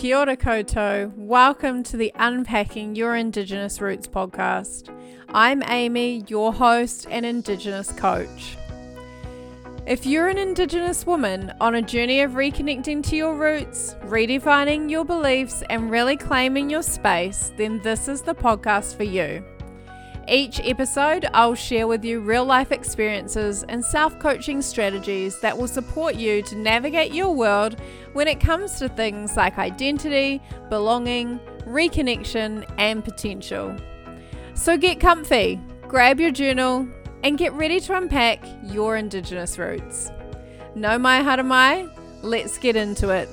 Kia 0.00 0.16
ora 0.16 0.34
koutou. 0.34 1.14
Welcome 1.14 1.82
to 1.82 1.98
the 1.98 2.10
Unpacking 2.14 2.96
Your 2.96 3.14
Indigenous 3.14 3.82
Roots 3.82 4.06
podcast. 4.06 4.88
I'm 5.28 5.62
Amy, 5.64 6.24
your 6.26 6.54
host 6.54 7.06
and 7.10 7.26
Indigenous 7.26 7.92
coach. 7.92 8.56
If 9.84 10.06
you're 10.06 10.28
an 10.28 10.38
Indigenous 10.38 11.04
woman 11.04 11.52
on 11.60 11.74
a 11.74 11.82
journey 11.82 12.22
of 12.22 12.30
reconnecting 12.30 13.02
to 13.10 13.14
your 13.14 13.34
roots, 13.34 13.94
redefining 14.06 14.90
your 14.90 15.04
beliefs, 15.04 15.62
and 15.68 15.90
really 15.90 16.16
claiming 16.16 16.70
your 16.70 16.82
space, 16.82 17.52
then 17.58 17.78
this 17.82 18.08
is 18.08 18.22
the 18.22 18.34
podcast 18.34 18.96
for 18.96 19.04
you. 19.04 19.44
Each 20.30 20.60
episode, 20.60 21.26
I'll 21.34 21.56
share 21.56 21.88
with 21.88 22.04
you 22.04 22.20
real 22.20 22.44
life 22.44 22.70
experiences 22.70 23.64
and 23.64 23.84
self 23.84 24.16
coaching 24.20 24.62
strategies 24.62 25.40
that 25.40 25.58
will 25.58 25.66
support 25.66 26.14
you 26.14 26.40
to 26.42 26.56
navigate 26.56 27.12
your 27.12 27.34
world 27.34 27.80
when 28.12 28.28
it 28.28 28.38
comes 28.38 28.78
to 28.78 28.88
things 28.88 29.36
like 29.36 29.58
identity, 29.58 30.40
belonging, 30.68 31.40
reconnection, 31.66 32.64
and 32.78 33.04
potential. 33.04 33.74
So 34.54 34.76
get 34.76 35.00
comfy, 35.00 35.60
grab 35.88 36.20
your 36.20 36.30
journal, 36.30 36.86
and 37.24 37.36
get 37.36 37.52
ready 37.54 37.80
to 37.80 37.96
unpack 37.96 38.44
your 38.62 38.96
Indigenous 38.96 39.58
roots. 39.58 40.12
Nau 40.76 40.96
mai 40.98 41.24
haere 41.24 41.44
mai, 41.44 41.88
let's 42.22 42.56
get 42.56 42.76
into 42.76 43.08
it. 43.08 43.28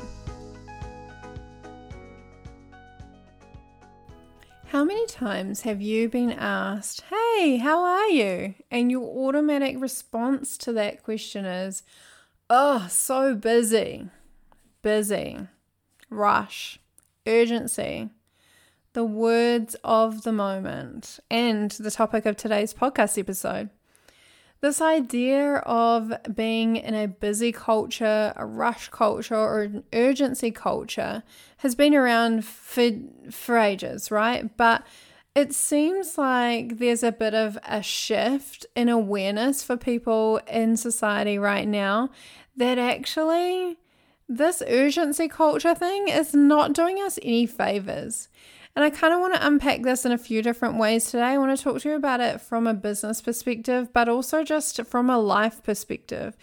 How 4.72 4.84
many 4.84 5.08
times 5.08 5.62
have 5.62 5.82
you 5.82 6.10
been 6.10 6.34
asked, 6.34 7.06
Hey, 7.10 7.56
how 7.56 7.86
are 7.86 8.10
you? 8.10 8.54
And 8.70 8.92
your 8.92 9.08
automatic 9.08 9.80
response 9.80 10.58
to 10.58 10.74
that 10.74 11.04
question 11.04 11.46
is, 11.46 11.84
Oh, 12.50 12.86
so 12.90 13.34
busy, 13.34 14.10
busy, 14.82 15.48
rush, 16.10 16.80
urgency, 17.26 18.10
the 18.92 19.06
words 19.06 19.78
of 19.86 20.24
the 20.24 20.34
moment, 20.34 21.22
and 21.32 21.72
the 21.72 21.92
topic 21.92 22.26
of 22.26 22.36
today's 22.36 22.74
podcast 22.74 23.18
episode. 23.18 23.70
This 24.60 24.82
idea 24.82 25.58
of 25.58 26.12
being 26.34 26.78
in 26.78 26.96
a 26.96 27.08
busy 27.08 27.52
culture, 27.52 28.34
a 28.36 28.46
rush 28.46 28.90
culture, 28.90 29.36
or 29.36 29.62
an 29.62 29.84
urgency 29.94 30.50
culture 30.50 31.22
has 31.58 31.76
been 31.76 31.94
around 31.94 32.44
for, 32.44 32.90
for 33.30 33.58
ages, 33.58 34.10
right? 34.10 34.56
But 34.58 34.86
it 35.36 35.54
seems 35.54 36.18
like 36.18 36.80
there's 36.80 37.04
a 37.04 37.12
bit 37.12 37.36
of 37.36 37.60
a 37.64 37.84
shift 37.84 38.66
in 38.76 38.90
awareness 38.90 39.64
for 39.64 39.78
people 39.78 40.42
in 40.52 40.76
society 40.76 41.38
right 41.38 41.68
now 41.68 42.10
that 42.56 42.80
actually 42.80 43.78
this 44.28 44.64
urgency 44.68 45.28
culture 45.28 45.76
thing 45.76 46.08
is 46.08 46.34
not 46.34 46.74
doing 46.74 46.98
us 46.98 47.20
any 47.22 47.46
favors. 47.46 48.28
And 48.78 48.84
I 48.84 48.92
kind 48.92 49.12
of 49.12 49.20
want 49.20 49.34
to 49.34 49.48
unpack 49.48 49.82
this 49.82 50.06
in 50.06 50.12
a 50.12 50.20
few 50.20 50.44
different 50.44 50.78
ways 50.78 51.06
today. 51.06 51.24
I 51.24 51.40
want 51.40 51.58
to 51.58 51.64
talk 51.64 51.82
to 51.82 51.90
you 51.90 51.96
about 51.96 52.20
it 52.20 52.40
from 52.40 52.68
a 52.68 52.76
business 52.76 53.24
perspective, 53.24 53.92
but 53.92 54.08
also 54.08 54.44
just 54.44 54.86
from 54.86 55.10
a 55.10 55.18
life 55.18 55.64
perspective. 55.64 56.38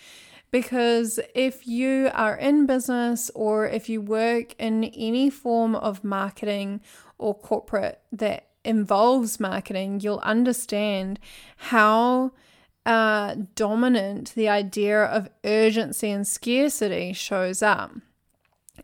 Because 0.50 1.20
if 1.36 1.68
you 1.68 2.10
are 2.12 2.34
in 2.34 2.66
business 2.66 3.30
or 3.36 3.68
if 3.68 3.88
you 3.88 4.00
work 4.00 4.56
in 4.58 4.82
any 4.82 5.30
form 5.30 5.76
of 5.76 6.02
marketing 6.02 6.80
or 7.18 7.38
corporate 7.38 8.00
that 8.10 8.48
involves 8.64 9.38
marketing, 9.38 10.00
you'll 10.00 10.18
understand 10.24 11.20
how 11.56 12.32
uh, 12.84 13.36
dominant 13.54 14.34
the 14.34 14.48
idea 14.48 15.04
of 15.04 15.30
urgency 15.44 16.10
and 16.10 16.26
scarcity 16.26 17.12
shows 17.12 17.62
up. 17.62 17.92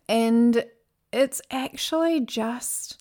And 0.09 0.67
it's 1.13 1.43
actually 1.51 2.21
just 2.21 3.00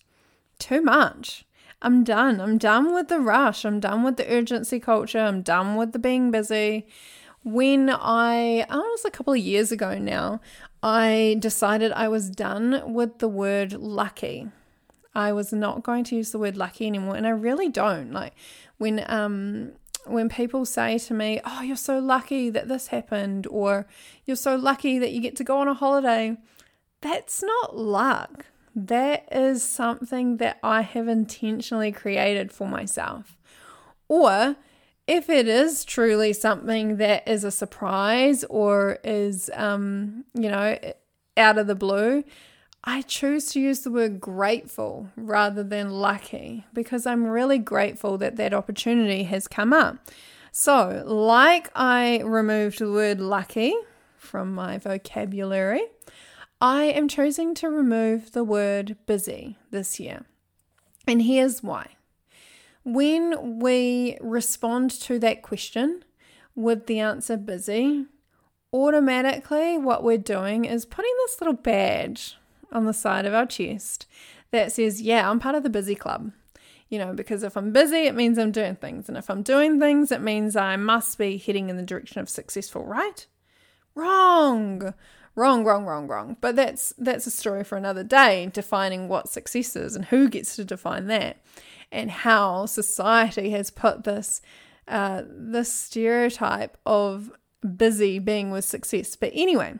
too 0.60 0.82
much. 0.82 1.44
I'm 1.82 2.04
done. 2.04 2.40
I'm 2.40 2.58
done 2.58 2.94
with 2.94 3.08
the 3.08 3.20
rush. 3.20 3.64
I'm 3.64 3.80
done 3.80 4.02
with 4.02 4.16
the 4.16 4.30
urgency 4.30 4.78
culture. 4.78 5.18
I'm 5.18 5.42
done 5.42 5.76
with 5.76 5.92
the 5.92 5.98
being 5.98 6.30
busy. 6.30 6.86
When 7.42 7.88
I, 7.88 8.66
oh, 8.68 8.80
it 8.80 8.92
was 8.92 9.04
a 9.06 9.10
couple 9.10 9.32
of 9.32 9.38
years 9.38 9.72
ago 9.72 9.98
now, 9.98 10.42
I 10.82 11.36
decided 11.38 11.92
I 11.92 12.08
was 12.08 12.28
done 12.28 12.92
with 12.92 13.18
the 13.18 13.28
word 13.28 13.72
lucky. 13.72 14.48
I 15.14 15.32
was 15.32 15.52
not 15.52 15.82
going 15.82 16.04
to 16.04 16.16
use 16.16 16.30
the 16.30 16.38
word 16.38 16.56
lucky 16.56 16.86
anymore, 16.86 17.16
and 17.16 17.26
I 17.26 17.30
really 17.30 17.68
don't. 17.68 18.12
Like 18.12 18.34
when 18.78 19.04
um 19.08 19.72
when 20.06 20.28
people 20.28 20.64
say 20.64 20.98
to 20.98 21.14
me, 21.14 21.40
"Oh, 21.44 21.62
you're 21.62 21.76
so 21.76 21.98
lucky 21.98 22.48
that 22.50 22.68
this 22.68 22.88
happened," 22.88 23.46
or 23.48 23.86
"You're 24.24 24.36
so 24.36 24.56
lucky 24.56 24.98
that 24.98 25.12
you 25.12 25.20
get 25.20 25.36
to 25.36 25.44
go 25.44 25.58
on 25.58 25.68
a 25.68 25.74
holiday," 25.74 26.36
that's 27.00 27.42
not 27.42 27.76
luck 27.76 28.46
that 28.74 29.28
is 29.32 29.62
something 29.62 30.36
that 30.38 30.58
I 30.62 30.82
have 30.82 31.08
intentionally 31.08 31.92
created 31.92 32.52
for 32.52 32.68
myself. 32.68 33.36
Or 34.08 34.56
if 35.06 35.28
it 35.28 35.48
is 35.48 35.84
truly 35.84 36.32
something 36.32 36.96
that 36.98 37.26
is 37.26 37.44
a 37.44 37.50
surprise 37.50 38.44
or 38.44 38.98
is, 39.02 39.50
um, 39.54 40.24
you 40.34 40.48
know, 40.48 40.78
out 41.36 41.58
of 41.58 41.66
the 41.66 41.74
blue, 41.74 42.24
I 42.82 43.02
choose 43.02 43.46
to 43.48 43.60
use 43.60 43.80
the 43.80 43.90
word 43.90 44.20
grateful 44.20 45.10
rather 45.16 45.62
than 45.62 45.90
lucky 45.90 46.64
because 46.72 47.06
I'm 47.06 47.26
really 47.26 47.58
grateful 47.58 48.16
that 48.18 48.36
that 48.36 48.54
opportunity 48.54 49.24
has 49.24 49.46
come 49.46 49.72
up. 49.72 49.98
So, 50.52 51.02
like 51.06 51.70
I 51.74 52.22
removed 52.22 52.78
the 52.78 52.90
word 52.90 53.20
lucky 53.20 53.74
from 54.16 54.54
my 54.54 54.78
vocabulary, 54.78 55.82
I 56.60 56.84
am 56.84 57.08
choosing 57.08 57.54
to 57.54 57.70
remove 57.70 58.32
the 58.32 58.44
word 58.44 58.98
busy 59.06 59.56
this 59.70 59.98
year. 59.98 60.26
And 61.06 61.22
here's 61.22 61.62
why. 61.62 61.96
When 62.84 63.60
we 63.60 64.18
respond 64.20 64.90
to 65.02 65.18
that 65.20 65.40
question 65.40 66.04
with 66.54 66.86
the 66.86 66.98
answer 66.98 67.38
busy, 67.38 68.04
automatically 68.74 69.78
what 69.78 70.04
we're 70.04 70.18
doing 70.18 70.66
is 70.66 70.84
putting 70.84 71.12
this 71.22 71.40
little 71.40 71.54
badge 71.54 72.36
on 72.70 72.84
the 72.84 72.92
side 72.92 73.24
of 73.24 73.32
our 73.32 73.46
chest 73.46 74.06
that 74.50 74.70
says, 74.70 75.00
Yeah, 75.00 75.30
I'm 75.30 75.40
part 75.40 75.54
of 75.54 75.62
the 75.62 75.70
busy 75.70 75.94
club. 75.94 76.30
You 76.90 76.98
know, 76.98 77.14
because 77.14 77.42
if 77.42 77.56
I'm 77.56 77.72
busy, 77.72 78.06
it 78.06 78.14
means 78.14 78.36
I'm 78.36 78.50
doing 78.50 78.74
things. 78.76 79.08
And 79.08 79.16
if 79.16 79.30
I'm 79.30 79.42
doing 79.42 79.78
things, 79.78 80.12
it 80.12 80.20
means 80.20 80.56
I 80.56 80.76
must 80.76 81.16
be 81.16 81.38
heading 81.38 81.70
in 81.70 81.76
the 81.76 81.84
direction 81.84 82.20
of 82.20 82.28
successful, 82.28 82.84
right? 82.84 83.26
Wrong. 83.94 84.92
Wrong, 85.40 85.64
wrong, 85.64 85.86
wrong, 85.86 86.06
wrong. 86.06 86.36
But 86.42 86.54
that's 86.54 86.92
that's 86.98 87.26
a 87.26 87.30
story 87.30 87.64
for 87.64 87.78
another 87.78 88.04
day, 88.04 88.50
defining 88.52 89.08
what 89.08 89.30
success 89.30 89.74
is 89.74 89.96
and 89.96 90.04
who 90.04 90.28
gets 90.28 90.54
to 90.56 90.66
define 90.66 91.06
that, 91.06 91.38
and 91.90 92.10
how 92.10 92.66
society 92.66 93.48
has 93.52 93.70
put 93.70 94.04
this 94.04 94.42
uh, 94.86 95.22
this 95.26 95.72
stereotype 95.72 96.76
of 96.84 97.32
busy 97.74 98.18
being 98.18 98.50
with 98.50 98.66
success. 98.66 99.16
But 99.16 99.32
anyway, 99.32 99.78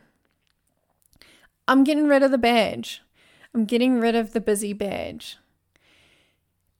I'm 1.67 1.83
getting 1.83 2.07
rid 2.07 2.23
of 2.23 2.31
the 2.31 2.39
badge. 2.39 3.03
I'm 3.53 3.65
getting 3.65 3.99
rid 3.99 4.15
of 4.15 4.33
the 4.33 4.41
busy 4.41 4.73
badge. 4.73 5.37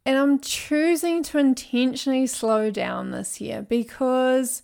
And 0.08 0.18
I'm 0.18 0.40
choosing 0.40 1.22
to 1.22 1.38
intentionally 1.38 2.25
slow 2.25 2.72
down 2.72 3.12
this 3.12 3.40
year 3.40 3.62
because 3.62 4.64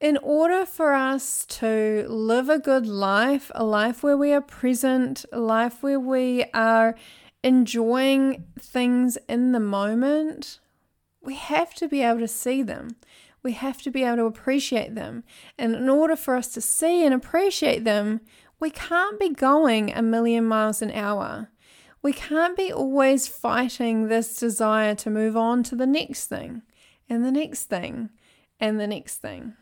in 0.00 0.18
order 0.18 0.66
for 0.66 0.92
us 0.92 1.46
to 1.46 2.04
live 2.08 2.48
a 2.48 2.58
good 2.58 2.86
life, 2.86 3.50
a 3.54 3.64
life 3.64 4.02
where 4.02 4.16
we 4.16 4.32
are 4.32 4.42
present, 4.42 5.24
a 5.32 5.40
life 5.40 5.82
where 5.82 6.00
we 6.00 6.44
are 6.52 6.94
enjoying 7.42 8.44
things 8.58 9.16
in 9.28 9.52
the 9.52 9.60
moment, 9.60 10.60
we 11.22 11.34
have 11.34 11.74
to 11.74 11.88
be 11.88 12.02
able 12.02 12.20
to 12.20 12.28
see 12.28 12.62
them. 12.62 12.96
We 13.42 13.52
have 13.52 13.80
to 13.82 13.90
be 13.90 14.02
able 14.02 14.16
to 14.16 14.24
appreciate 14.24 14.94
them. 14.94 15.24
And 15.56 15.74
in 15.74 15.88
order 15.88 16.16
for 16.16 16.36
us 16.36 16.48
to 16.48 16.60
see 16.60 17.04
and 17.04 17.14
appreciate 17.14 17.84
them, 17.84 18.20
we 18.58 18.70
can't 18.70 19.20
be 19.20 19.30
going 19.30 19.92
a 19.92 20.02
million 20.02 20.44
miles 20.44 20.82
an 20.82 20.90
hour. 20.90 21.50
We 22.02 22.12
can't 22.12 22.56
be 22.56 22.72
always 22.72 23.28
fighting 23.28 24.08
this 24.08 24.36
desire 24.36 24.94
to 24.96 25.10
move 25.10 25.36
on 25.36 25.62
to 25.64 25.76
the 25.76 25.86
next 25.86 26.26
thing, 26.26 26.62
and 27.08 27.24
the 27.24 27.32
next 27.32 27.64
thing, 27.64 28.10
and 28.60 28.78
the 28.78 28.86
next 28.86 29.16
thing. 29.16 29.54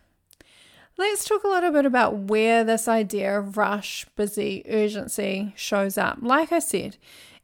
Let's 0.96 1.24
talk 1.24 1.42
a 1.42 1.48
little 1.48 1.72
bit 1.72 1.86
about 1.86 2.14
where 2.14 2.62
this 2.62 2.86
idea 2.86 3.36
of 3.36 3.56
rush, 3.56 4.06
busy, 4.14 4.62
urgency 4.68 5.52
shows 5.56 5.98
up. 5.98 6.18
Like 6.20 6.52
I 6.52 6.60
said, 6.60 6.98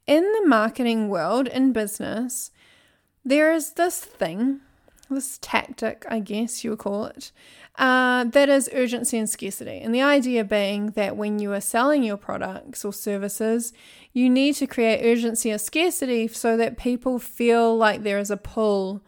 in 0.07 0.23
the 0.23 0.47
marketing 0.47 1.09
world, 1.09 1.49
in 1.49 1.73
business, 1.73 2.53
there 3.25 3.53
is 3.53 3.73
this 3.73 3.99
thing, 4.05 4.61
this 5.11 5.37
tactic, 5.43 6.07
I 6.09 6.21
guess 6.21 6.63
you 6.63 6.71
would 6.71 6.79
call 6.79 7.07
it, 7.07 7.33
uh, 7.75 8.23
that 8.23 8.49
is 8.49 8.71
urgency 8.73 9.19
and 9.19 9.29
scarcity. 9.29 9.81
And 9.81 9.93
the 9.93 10.03
idea 10.03 10.45
being 10.45 10.91
that 10.91 11.17
when 11.17 11.41
you 11.41 11.53
are 11.53 11.61
selling 11.61 12.05
your 12.05 12.17
products 12.17 12.85
or 12.85 12.93
services, 12.93 13.73
you 14.13 14.31
need 14.31 14.55
to 14.57 14.69
create 14.69 15.05
urgency 15.05 15.51
or 15.51 15.59
scarcity 15.59 16.29
so 16.29 16.57
that 16.57 16.79
people 16.79 17.19
feel 17.19 17.77
like 17.77 18.05
there 18.05 18.21
is 18.21 18.31
a 18.31 18.37
pull 18.37 19.03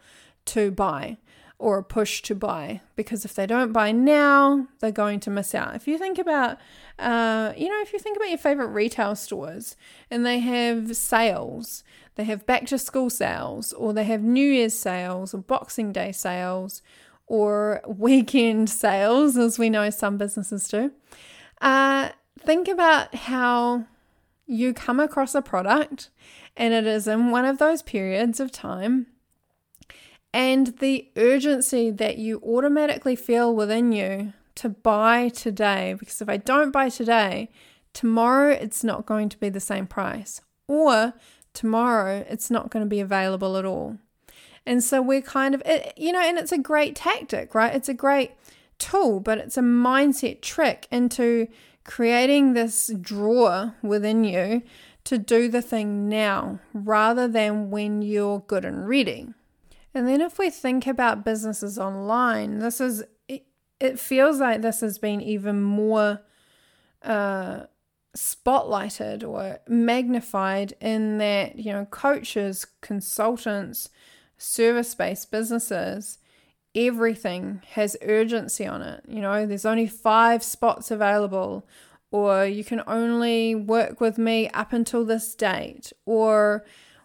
to 0.45 0.69
buy 0.69 1.15
or 1.63 1.77
a 1.77 1.83
push 1.83 2.21
to 2.21 2.35
buy 2.35 2.81
because 2.97 3.23
if 3.23 3.33
they 3.33 3.45
don't 3.45 3.71
buy 3.71 3.89
now, 3.89 4.67
they're 4.79 4.91
going 4.91 5.21
to 5.21 5.29
miss 5.29 5.55
out. 5.55 5.73
If 5.73 5.87
you 5.87 5.97
think 5.97 6.19
about, 6.19 6.57
uh, 6.99 7.53
you 7.55 7.69
know, 7.69 7.79
if 7.79 7.93
you 7.93 7.99
think 7.99 8.17
about 8.17 8.27
your 8.27 8.37
favorite 8.37 8.67
retail 8.67 9.15
stores 9.15 9.77
and 10.11 10.25
they 10.25 10.39
have 10.39 10.97
sales, 10.97 11.85
they 12.15 12.25
have 12.25 12.45
back 12.45 12.65
to 12.67 12.77
school 12.77 13.09
sales, 13.09 13.71
or 13.71 13.93
they 13.93 14.03
have 14.03 14.21
New 14.21 14.45
Year's 14.45 14.73
sales, 14.73 15.33
or 15.33 15.37
Boxing 15.37 15.93
Day 15.93 16.11
sales, 16.11 16.81
or 17.27 17.81
weekend 17.87 18.69
sales, 18.69 19.37
as 19.37 19.57
we 19.57 19.69
know 19.69 19.89
some 19.89 20.17
businesses 20.17 20.67
do. 20.67 20.91
Uh, 21.61 22.09
think 22.41 22.67
about 22.67 23.15
how 23.15 23.85
you 24.45 24.73
come 24.73 24.99
across 24.99 25.33
a 25.33 25.41
product 25.41 26.09
and 26.57 26.73
it 26.73 26.85
is 26.85 27.07
in 27.07 27.31
one 27.31 27.45
of 27.45 27.57
those 27.57 27.81
periods 27.81 28.41
of 28.41 28.51
time 28.51 29.07
and 30.33 30.75
the 30.79 31.09
urgency 31.15 31.91
that 31.91 32.17
you 32.17 32.41
automatically 32.43 33.15
feel 33.15 33.55
within 33.55 33.91
you 33.91 34.33
to 34.55 34.69
buy 34.69 35.29
today. 35.29 35.95
Because 35.97 36.21
if 36.21 36.29
I 36.29 36.37
don't 36.37 36.71
buy 36.71 36.89
today, 36.89 37.49
tomorrow 37.93 38.51
it's 38.51 38.83
not 38.83 39.05
going 39.05 39.29
to 39.29 39.37
be 39.37 39.49
the 39.49 39.59
same 39.59 39.85
price, 39.85 40.41
or 40.67 41.13
tomorrow 41.53 42.25
it's 42.27 42.49
not 42.49 42.71
going 42.71 42.83
to 42.83 42.89
be 42.89 42.99
available 42.99 43.57
at 43.57 43.65
all. 43.65 43.97
And 44.65 44.83
so 44.83 45.01
we're 45.01 45.21
kind 45.21 45.53
of, 45.53 45.61
you 45.97 46.11
know, 46.11 46.21
and 46.21 46.37
it's 46.37 46.51
a 46.51 46.57
great 46.57 46.95
tactic, 46.95 47.53
right? 47.53 47.75
It's 47.75 47.89
a 47.89 47.93
great 47.93 48.31
tool, 48.79 49.19
but 49.19 49.37
it's 49.37 49.57
a 49.57 49.61
mindset 49.61 50.41
trick 50.41 50.87
into 50.89 51.47
creating 51.83 52.53
this 52.53 52.87
drawer 53.01 53.75
within 53.81 54.23
you 54.23 54.63
to 55.03 55.17
do 55.17 55.49
the 55.49 55.61
thing 55.61 56.07
now 56.07 56.59
rather 56.73 57.27
than 57.27 57.69
when 57.69 58.01
you're 58.01 58.39
good 58.39 58.63
and 58.63 58.87
ready. 58.87 59.27
And 59.93 60.07
then 60.07 60.21
if 60.21 60.39
we 60.39 60.49
think 60.49 60.87
about 60.87 61.23
businesses 61.23 61.77
online, 61.77 62.59
this 62.59 62.81
is 62.81 63.03
it, 63.79 63.99
feels 63.99 64.39
like 64.39 64.61
this 64.61 64.79
has 64.79 64.97
been 64.97 65.19
even 65.19 65.61
more 65.61 66.21
uh, 67.01 67.63
spotlighted 68.15 69.27
or 69.27 69.59
magnified 69.67 70.73
in 70.79 71.17
that, 71.17 71.57
you 71.57 71.71
know, 71.71 71.85
coaches, 71.85 72.65
consultants, 72.81 73.89
service 74.37 74.95
based 74.95 75.31
businesses, 75.31 76.17
everything 76.75 77.61
has 77.71 77.97
urgency 78.01 78.65
on 78.65 78.81
it. 78.81 79.03
You 79.07 79.21
know, 79.21 79.45
there's 79.45 79.65
only 79.65 79.87
five 79.87 80.43
spots 80.43 80.89
available, 80.89 81.67
or 82.11 82.45
you 82.45 82.63
can 82.63 82.83
only 82.87 83.53
work 83.55 83.99
with 83.99 84.17
me 84.17 84.49
up 84.49 84.73
until 84.73 85.05
this 85.05 85.35
date, 85.35 85.91
or 86.05 86.63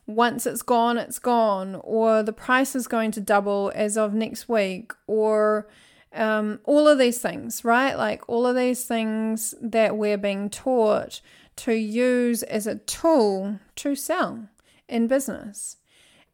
once 0.08 0.46
it's 0.46 0.62
gone, 0.62 0.96
it's 0.96 1.18
gone, 1.18 1.78
or 1.84 2.22
the 2.22 2.32
price 2.32 2.74
is 2.74 2.88
going 2.88 3.10
to 3.12 3.20
double 3.20 3.70
as 3.74 3.96
of 3.96 4.14
next 4.14 4.48
week, 4.48 4.92
or 5.06 5.68
um, 6.14 6.58
all 6.64 6.88
of 6.88 6.98
these 6.98 7.20
things, 7.20 7.62
right? 7.62 7.94
Like 7.94 8.26
all 8.26 8.46
of 8.46 8.56
these 8.56 8.84
things 8.86 9.54
that 9.60 9.96
we're 9.96 10.18
being 10.18 10.48
taught 10.48 11.20
to 11.56 11.74
use 11.74 12.42
as 12.44 12.66
a 12.66 12.76
tool 12.76 13.60
to 13.76 13.94
sell 13.94 14.48
in 14.88 15.06
business. 15.08 15.76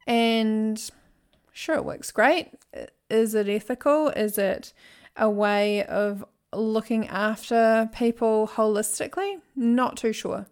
And 0.06 0.81
sure, 1.53 1.75
it 1.75 1.85
works 1.85 2.12
great. 2.12 2.50
Is 3.11 3.35
it 3.35 3.49
ethical? 3.49 4.09
Is 4.11 4.38
it 4.38 4.73
a 5.17 5.29
way 5.29 5.85
of 5.85 6.25
looking 6.53 7.09
after 7.09 7.91
people 7.93 8.50
holistically? 8.55 9.41
Not 9.56 9.97
too 9.97 10.12
sure. 10.12 10.47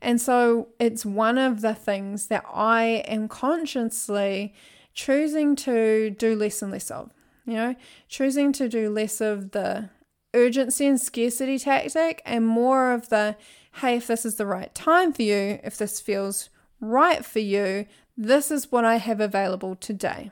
And 0.00 0.20
so 0.20 0.68
it's 0.78 1.04
one 1.04 1.38
of 1.38 1.60
the 1.60 1.74
things 1.74 2.26
that 2.28 2.44
I 2.52 3.04
am 3.06 3.28
consciously 3.28 4.54
choosing 4.94 5.56
to 5.56 6.10
do 6.10 6.34
less 6.34 6.62
and 6.62 6.72
less 6.72 6.90
of. 6.90 7.12
You 7.44 7.54
know, 7.54 7.74
choosing 8.08 8.52
to 8.54 8.68
do 8.68 8.90
less 8.90 9.20
of 9.20 9.52
the 9.52 9.90
urgency 10.34 10.86
and 10.86 11.00
scarcity 11.00 11.58
tactic 11.58 12.20
and 12.26 12.46
more 12.46 12.92
of 12.92 13.08
the 13.08 13.36
hey, 13.80 13.96
if 13.96 14.06
this 14.06 14.24
is 14.24 14.36
the 14.36 14.46
right 14.46 14.74
time 14.74 15.12
for 15.12 15.22
you, 15.22 15.58
if 15.62 15.76
this 15.76 16.00
feels 16.00 16.48
right 16.80 17.24
for 17.24 17.40
you, 17.40 17.86
this 18.16 18.50
is 18.50 18.72
what 18.72 18.84
I 18.86 18.96
have 18.96 19.20
available 19.20 19.76
today. 19.76 20.30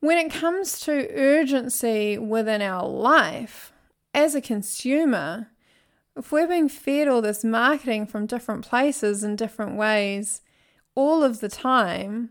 When 0.00 0.18
it 0.18 0.30
comes 0.30 0.80
to 0.80 1.08
urgency 1.14 2.18
within 2.18 2.60
our 2.60 2.86
life, 2.86 3.72
as 4.12 4.34
a 4.34 4.40
consumer, 4.40 5.48
if 6.16 6.32
we're 6.32 6.48
being 6.48 6.68
fed 6.68 7.08
all 7.08 7.22
this 7.22 7.44
marketing 7.44 8.06
from 8.06 8.26
different 8.26 8.66
places 8.66 9.22
in 9.22 9.36
different 9.36 9.76
ways 9.76 10.42
all 10.94 11.22
of 11.22 11.40
the 11.40 11.48
time, 11.48 12.30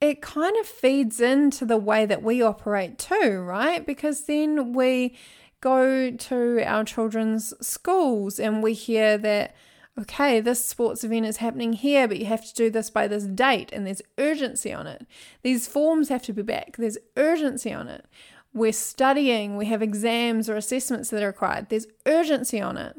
it 0.00 0.22
kind 0.22 0.56
of 0.58 0.66
feeds 0.66 1.20
into 1.20 1.64
the 1.64 1.76
way 1.76 2.06
that 2.06 2.22
we 2.22 2.40
operate 2.40 2.98
too, 2.98 3.40
right? 3.40 3.84
Because 3.84 4.26
then 4.26 4.72
we 4.72 5.16
go 5.60 6.10
to 6.10 6.62
our 6.64 6.84
children's 6.84 7.52
schools 7.60 8.38
and 8.38 8.62
we 8.62 8.74
hear 8.74 9.18
that, 9.18 9.56
okay, 9.98 10.40
this 10.40 10.64
sports 10.64 11.02
event 11.02 11.26
is 11.26 11.38
happening 11.38 11.72
here, 11.72 12.06
but 12.06 12.18
you 12.18 12.26
have 12.26 12.46
to 12.46 12.54
do 12.54 12.70
this 12.70 12.90
by 12.90 13.08
this 13.08 13.24
date 13.24 13.70
and 13.72 13.84
there's 13.84 14.02
urgency 14.18 14.72
on 14.72 14.86
it. 14.86 15.04
These 15.42 15.66
forms 15.66 16.10
have 16.10 16.22
to 16.22 16.32
be 16.32 16.42
back, 16.42 16.76
there's 16.76 16.98
urgency 17.16 17.72
on 17.72 17.88
it 17.88 18.06
we're 18.52 18.72
studying, 18.72 19.56
we 19.56 19.66
have 19.66 19.82
exams 19.82 20.48
or 20.48 20.56
assessments 20.56 21.10
that 21.10 21.22
are 21.22 21.28
required, 21.28 21.68
there's 21.68 21.86
urgency 22.06 22.60
on 22.60 22.76
it. 22.76 22.96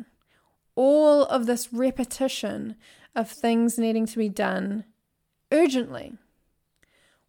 All 0.76 1.26
of 1.26 1.46
this 1.46 1.74
repetition 1.74 2.76
of 3.16 3.30
things 3.30 3.78
needing 3.78 4.06
to 4.06 4.18
be 4.18 4.30
done 4.30 4.86
urgently. 5.52 6.14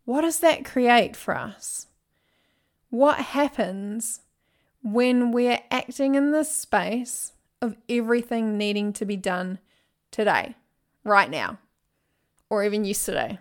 What 0.05 0.23
does 0.23 0.41
that 0.41 0.65
create 0.65 1.17
for 1.17 1.37
us? 1.37 1.87
What 2.91 3.19
happens 3.19 4.21
when 4.83 5.33
we're 5.33 5.61
acting 5.71 6.15
in 6.15 6.33
this 6.33 6.55
space 6.55 7.33
of 7.63 7.77
everything 7.89 8.57
needing 8.57 8.93
to 8.95 9.05
be 9.05 9.17
done 9.17 9.59
today, 10.11 10.57
right 11.05 11.31
now, 11.31 11.59
or 12.49 12.65
even 12.65 12.85
yesterday? 12.85 13.39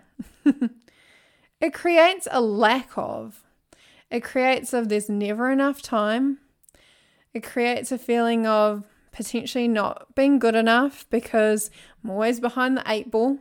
it 1.60 1.74
creates 1.74 2.28
a 2.30 2.40
lack 2.40 2.90
of 2.96 3.42
it 4.10 4.24
creates 4.24 4.72
of 4.72 4.88
there's 4.88 5.08
never 5.08 5.50
enough 5.50 5.82
time. 5.82 6.38
It 7.32 7.44
creates 7.44 7.92
a 7.92 7.98
feeling 7.98 8.46
of 8.46 8.84
potentially 9.12 9.68
not 9.68 10.14
being 10.14 10.38
good 10.38 10.54
enough 10.54 11.06
because 11.10 11.70
I'm 12.02 12.10
always 12.10 12.40
behind 12.40 12.76
the 12.76 12.82
eight 12.86 13.10
ball. 13.10 13.38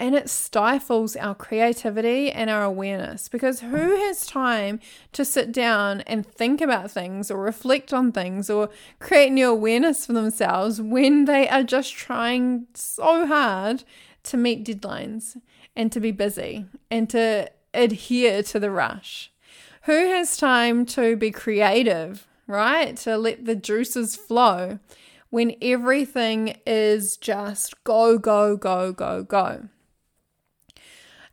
And 0.00 0.16
it 0.16 0.28
stifles 0.28 1.14
our 1.14 1.34
creativity 1.34 2.32
and 2.32 2.50
our 2.50 2.64
awareness 2.64 3.28
because 3.28 3.60
who 3.60 3.96
has 3.96 4.26
time 4.26 4.80
to 5.12 5.24
sit 5.24 5.52
down 5.52 6.00
and 6.02 6.26
think 6.26 6.60
about 6.60 6.90
things 6.90 7.30
or 7.30 7.40
reflect 7.40 7.92
on 7.92 8.10
things 8.10 8.50
or 8.50 8.68
create 8.98 9.30
new 9.30 9.48
awareness 9.48 10.06
for 10.06 10.12
themselves 10.12 10.80
when 10.80 11.26
they 11.26 11.48
are 11.48 11.62
just 11.62 11.94
trying 11.94 12.66
so 12.74 13.28
hard 13.28 13.84
to 14.24 14.36
meet 14.36 14.64
deadlines 14.64 15.40
and 15.76 15.92
to 15.92 16.00
be 16.00 16.10
busy 16.10 16.66
and 16.90 17.08
to 17.10 17.48
adhere 17.72 18.42
to 18.42 18.58
the 18.58 18.72
rush? 18.72 19.31
Who 19.84 19.92
has 19.92 20.36
time 20.36 20.86
to 20.86 21.16
be 21.16 21.30
creative, 21.32 22.28
right? 22.46 22.96
To 22.98 23.16
let 23.16 23.46
the 23.46 23.56
juices 23.56 24.14
flow 24.14 24.78
when 25.30 25.56
everything 25.60 26.56
is 26.66 27.16
just 27.16 27.82
go, 27.82 28.18
go, 28.18 28.56
go, 28.56 28.92
go, 28.92 29.24
go. 29.24 29.68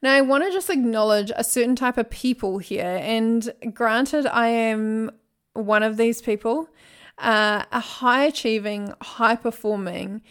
Now, 0.01 0.13
I 0.13 0.21
want 0.21 0.45
to 0.45 0.51
just 0.51 0.69
acknowledge 0.69 1.31
a 1.35 1.43
certain 1.43 1.75
type 1.75 1.97
of 1.97 2.09
people 2.09 2.57
here. 2.57 2.99
And 3.01 3.51
granted, 3.73 4.25
I 4.25 4.47
am 4.47 5.11
one 5.53 5.83
of 5.83 5.97
these 5.97 6.21
people, 6.21 6.69
uh, 7.17 7.65
a 7.71 7.79
high 7.79 8.25
achieving, 8.25 8.93
high 9.01 9.35
performing, 9.35 10.21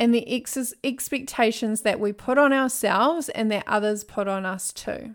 and 0.00 0.14
the 0.14 0.26
ex- 0.34 0.74
expectations 0.82 1.82
that 1.82 2.00
we 2.00 2.12
put 2.12 2.38
on 2.38 2.52
ourselves 2.52 3.28
and 3.28 3.52
that 3.52 3.64
others 3.66 4.02
put 4.02 4.26
on 4.26 4.46
us 4.46 4.72
too. 4.72 5.14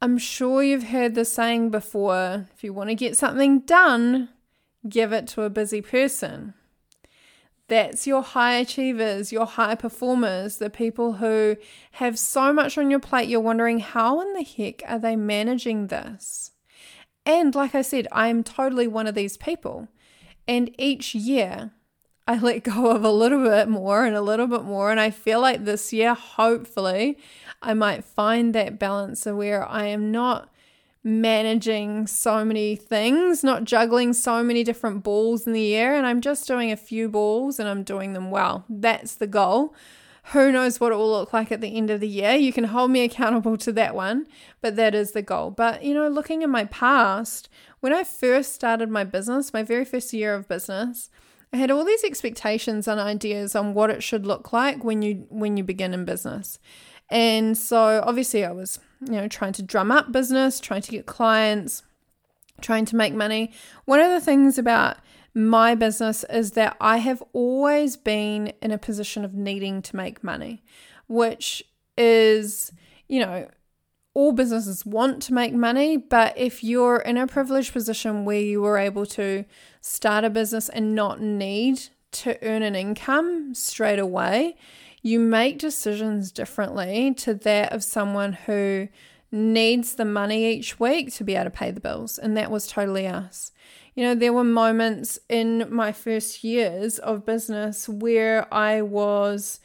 I'm 0.00 0.16
sure 0.18 0.62
you've 0.62 0.84
heard 0.84 1.14
the 1.14 1.24
saying 1.24 1.70
before 1.70 2.46
if 2.54 2.62
you 2.62 2.72
want 2.72 2.88
to 2.90 2.94
get 2.94 3.16
something 3.16 3.60
done, 3.60 4.28
give 4.88 5.12
it 5.12 5.26
to 5.28 5.42
a 5.42 5.50
busy 5.50 5.82
person. 5.82 6.54
That's 7.66 8.06
your 8.06 8.22
high 8.22 8.54
achievers, 8.54 9.32
your 9.32 9.44
high 9.44 9.74
performers, 9.74 10.56
the 10.56 10.70
people 10.70 11.14
who 11.14 11.56
have 11.92 12.18
so 12.18 12.52
much 12.52 12.78
on 12.78 12.90
your 12.90 13.00
plate, 13.00 13.28
you're 13.28 13.40
wondering 13.40 13.80
how 13.80 14.20
in 14.22 14.32
the 14.32 14.42
heck 14.42 14.82
are 14.86 14.98
they 14.98 15.16
managing 15.16 15.88
this? 15.88 16.52
And 17.26 17.54
like 17.54 17.74
I 17.74 17.82
said, 17.82 18.08
I'm 18.10 18.42
totally 18.42 18.86
one 18.86 19.06
of 19.06 19.14
these 19.14 19.36
people. 19.36 19.88
And 20.46 20.74
each 20.78 21.14
year, 21.14 21.72
I 22.28 22.38
let 22.38 22.62
go 22.62 22.90
of 22.90 23.04
a 23.04 23.10
little 23.10 23.42
bit 23.42 23.70
more 23.70 24.04
and 24.04 24.14
a 24.14 24.20
little 24.20 24.46
bit 24.46 24.62
more. 24.62 24.90
And 24.90 25.00
I 25.00 25.08
feel 25.08 25.40
like 25.40 25.64
this 25.64 25.94
year, 25.94 26.12
hopefully, 26.12 27.16
I 27.62 27.72
might 27.72 28.04
find 28.04 28.54
that 28.54 28.78
balance 28.78 29.24
where 29.24 29.66
I 29.66 29.86
am 29.86 30.12
not 30.12 30.50
managing 31.02 32.06
so 32.06 32.44
many 32.44 32.76
things, 32.76 33.42
not 33.42 33.64
juggling 33.64 34.12
so 34.12 34.42
many 34.42 34.62
different 34.62 35.02
balls 35.02 35.46
in 35.46 35.54
the 35.54 35.74
air, 35.74 35.94
and 35.94 36.06
I'm 36.06 36.20
just 36.20 36.46
doing 36.46 36.70
a 36.70 36.76
few 36.76 37.08
balls 37.08 37.58
and 37.58 37.66
I'm 37.66 37.82
doing 37.82 38.12
them 38.12 38.30
well. 38.30 38.66
That's 38.68 39.14
the 39.14 39.26
goal. 39.26 39.74
Who 40.32 40.52
knows 40.52 40.78
what 40.78 40.92
it 40.92 40.96
will 40.96 41.10
look 41.10 41.32
like 41.32 41.50
at 41.50 41.62
the 41.62 41.74
end 41.74 41.88
of 41.88 42.00
the 42.00 42.08
year? 42.08 42.32
You 42.32 42.52
can 42.52 42.64
hold 42.64 42.90
me 42.90 43.04
accountable 43.04 43.56
to 43.56 43.72
that 43.72 43.94
one, 43.94 44.26
but 44.60 44.76
that 44.76 44.94
is 44.94 45.12
the 45.12 45.22
goal. 45.22 45.50
But, 45.50 45.82
you 45.82 45.94
know, 45.94 46.08
looking 46.08 46.42
in 46.42 46.50
my 46.50 46.66
past, 46.66 47.48
when 47.80 47.94
I 47.94 48.04
first 48.04 48.54
started 48.54 48.90
my 48.90 49.04
business, 49.04 49.54
my 49.54 49.62
very 49.62 49.86
first 49.86 50.12
year 50.12 50.34
of 50.34 50.46
business, 50.46 51.08
I 51.52 51.56
had 51.56 51.70
all 51.70 51.84
these 51.84 52.04
expectations 52.04 52.86
and 52.86 53.00
ideas 53.00 53.56
on 53.56 53.74
what 53.74 53.90
it 53.90 54.02
should 54.02 54.26
look 54.26 54.52
like 54.52 54.84
when 54.84 55.02
you 55.02 55.26
when 55.30 55.56
you 55.56 55.64
begin 55.64 55.94
in 55.94 56.04
business. 56.04 56.58
And 57.10 57.56
so 57.56 58.02
obviously 58.04 58.44
I 58.44 58.52
was, 58.52 58.80
you 59.00 59.12
know, 59.12 59.28
trying 59.28 59.54
to 59.54 59.62
drum 59.62 59.90
up 59.90 60.12
business, 60.12 60.60
trying 60.60 60.82
to 60.82 60.90
get 60.90 61.06
clients, 61.06 61.82
trying 62.60 62.84
to 62.86 62.96
make 62.96 63.14
money. 63.14 63.52
One 63.86 64.00
of 64.00 64.10
the 64.10 64.20
things 64.20 64.58
about 64.58 64.98
my 65.34 65.74
business 65.74 66.24
is 66.28 66.52
that 66.52 66.76
I 66.80 66.98
have 66.98 67.22
always 67.32 67.96
been 67.96 68.52
in 68.60 68.72
a 68.72 68.78
position 68.78 69.24
of 69.24 69.34
needing 69.34 69.80
to 69.82 69.96
make 69.96 70.24
money, 70.24 70.62
which 71.06 71.62
is, 71.96 72.72
you 73.08 73.20
know, 73.20 73.48
all 74.18 74.32
businesses 74.32 74.84
want 74.84 75.22
to 75.22 75.32
make 75.32 75.54
money, 75.54 75.96
but 75.96 76.36
if 76.36 76.64
you're 76.64 76.96
in 76.96 77.16
a 77.16 77.24
privileged 77.24 77.72
position 77.72 78.24
where 78.24 78.40
you 78.40 78.60
were 78.60 78.76
able 78.76 79.06
to 79.06 79.44
start 79.80 80.24
a 80.24 80.28
business 80.28 80.68
and 80.68 80.92
not 80.92 81.20
need 81.20 81.80
to 82.10 82.36
earn 82.44 82.64
an 82.64 82.74
income 82.74 83.54
straight 83.54 84.00
away, 84.00 84.56
you 85.02 85.20
make 85.20 85.56
decisions 85.56 86.32
differently 86.32 87.14
to 87.14 87.32
that 87.32 87.72
of 87.72 87.84
someone 87.84 88.32
who 88.32 88.88
needs 89.30 89.94
the 89.94 90.04
money 90.04 90.52
each 90.52 90.80
week 90.80 91.14
to 91.14 91.22
be 91.22 91.36
able 91.36 91.44
to 91.44 91.50
pay 91.50 91.70
the 91.70 91.78
bills. 91.78 92.18
And 92.18 92.36
that 92.36 92.50
was 92.50 92.66
totally 92.66 93.06
us. 93.06 93.52
You 93.94 94.02
know, 94.02 94.14
there 94.16 94.32
were 94.32 94.42
moments 94.42 95.20
in 95.28 95.64
my 95.70 95.92
first 95.92 96.42
years 96.42 96.98
of 96.98 97.24
business 97.24 97.88
where 97.88 98.52
I 98.52 98.82
was 98.82 99.60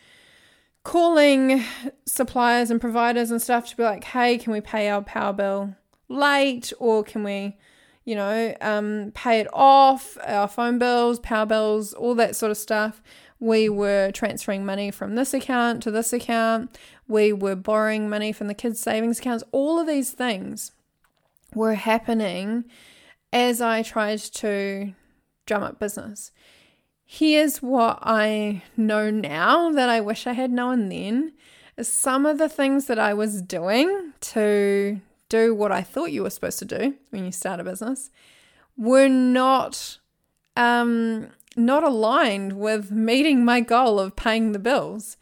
calling 0.83 1.63
suppliers 2.05 2.69
and 2.69 2.79
providers 2.79 3.31
and 3.31 3.41
stuff 3.41 3.67
to 3.69 3.77
be 3.77 3.83
like, 3.83 4.03
hey, 4.03 4.37
can 4.37 4.51
we 4.51 4.61
pay 4.61 4.89
our 4.89 5.01
power 5.01 5.33
bill 5.33 5.75
late 6.09 6.73
or 6.79 7.03
can 7.03 7.23
we, 7.23 7.57
you 8.05 8.15
know, 8.15 8.53
um, 8.61 9.11
pay 9.15 9.39
it 9.39 9.47
off, 9.53 10.17
our 10.25 10.47
phone 10.47 10.77
bills, 10.77 11.19
power 11.19 11.45
bills, 11.45 11.93
all 11.93 12.15
that 12.15 12.35
sort 12.35 12.51
of 12.51 12.57
stuff. 12.57 13.01
We 13.39 13.67
were 13.69 14.11
transferring 14.11 14.65
money 14.65 14.91
from 14.91 15.15
this 15.15 15.33
account 15.33 15.83
to 15.83 15.91
this 15.91 16.13
account. 16.13 16.77
We 17.07 17.33
were 17.33 17.55
borrowing 17.55 18.09
money 18.09 18.31
from 18.31 18.47
the 18.47 18.53
kids' 18.53 18.79
savings 18.79 19.19
accounts. 19.19 19.43
All 19.51 19.79
of 19.79 19.87
these 19.87 20.11
things 20.11 20.71
were 21.53 21.75
happening 21.75 22.65
as 23.31 23.61
I 23.61 23.83
tried 23.83 24.19
to 24.19 24.93
drum 25.45 25.63
up 25.63 25.79
business. 25.79 26.31
Here's 27.15 27.61
what 27.61 27.99
I 28.01 28.63
know 28.75 29.11
now 29.11 29.69
that 29.69 29.87
I 29.87 30.01
wish 30.01 30.25
I 30.25 30.33
had 30.33 30.51
known 30.51 30.89
then. 30.89 31.33
Some 31.79 32.25
of 32.25 32.39
the 32.39 32.49
things 32.49 32.87
that 32.87 32.97
I 32.97 33.13
was 33.13 33.43
doing 33.43 34.13
to 34.19 34.99
do 35.29 35.53
what 35.53 35.71
I 35.71 35.83
thought 35.83 36.11
you 36.11 36.23
were 36.23 36.31
supposed 36.31 36.57
to 36.57 36.65
do 36.65 36.95
when 37.11 37.23
you 37.23 37.31
start 37.31 37.59
a 37.59 37.63
business 37.63 38.09
were 38.75 39.07
not 39.07 39.99
um, 40.57 41.27
not 41.55 41.83
aligned 41.83 42.53
with 42.53 42.89
meeting 42.89 43.45
my 43.45 43.59
goal 43.59 43.99
of 43.99 44.15
paying 44.15 44.51
the 44.51 44.57
bills. 44.57 45.15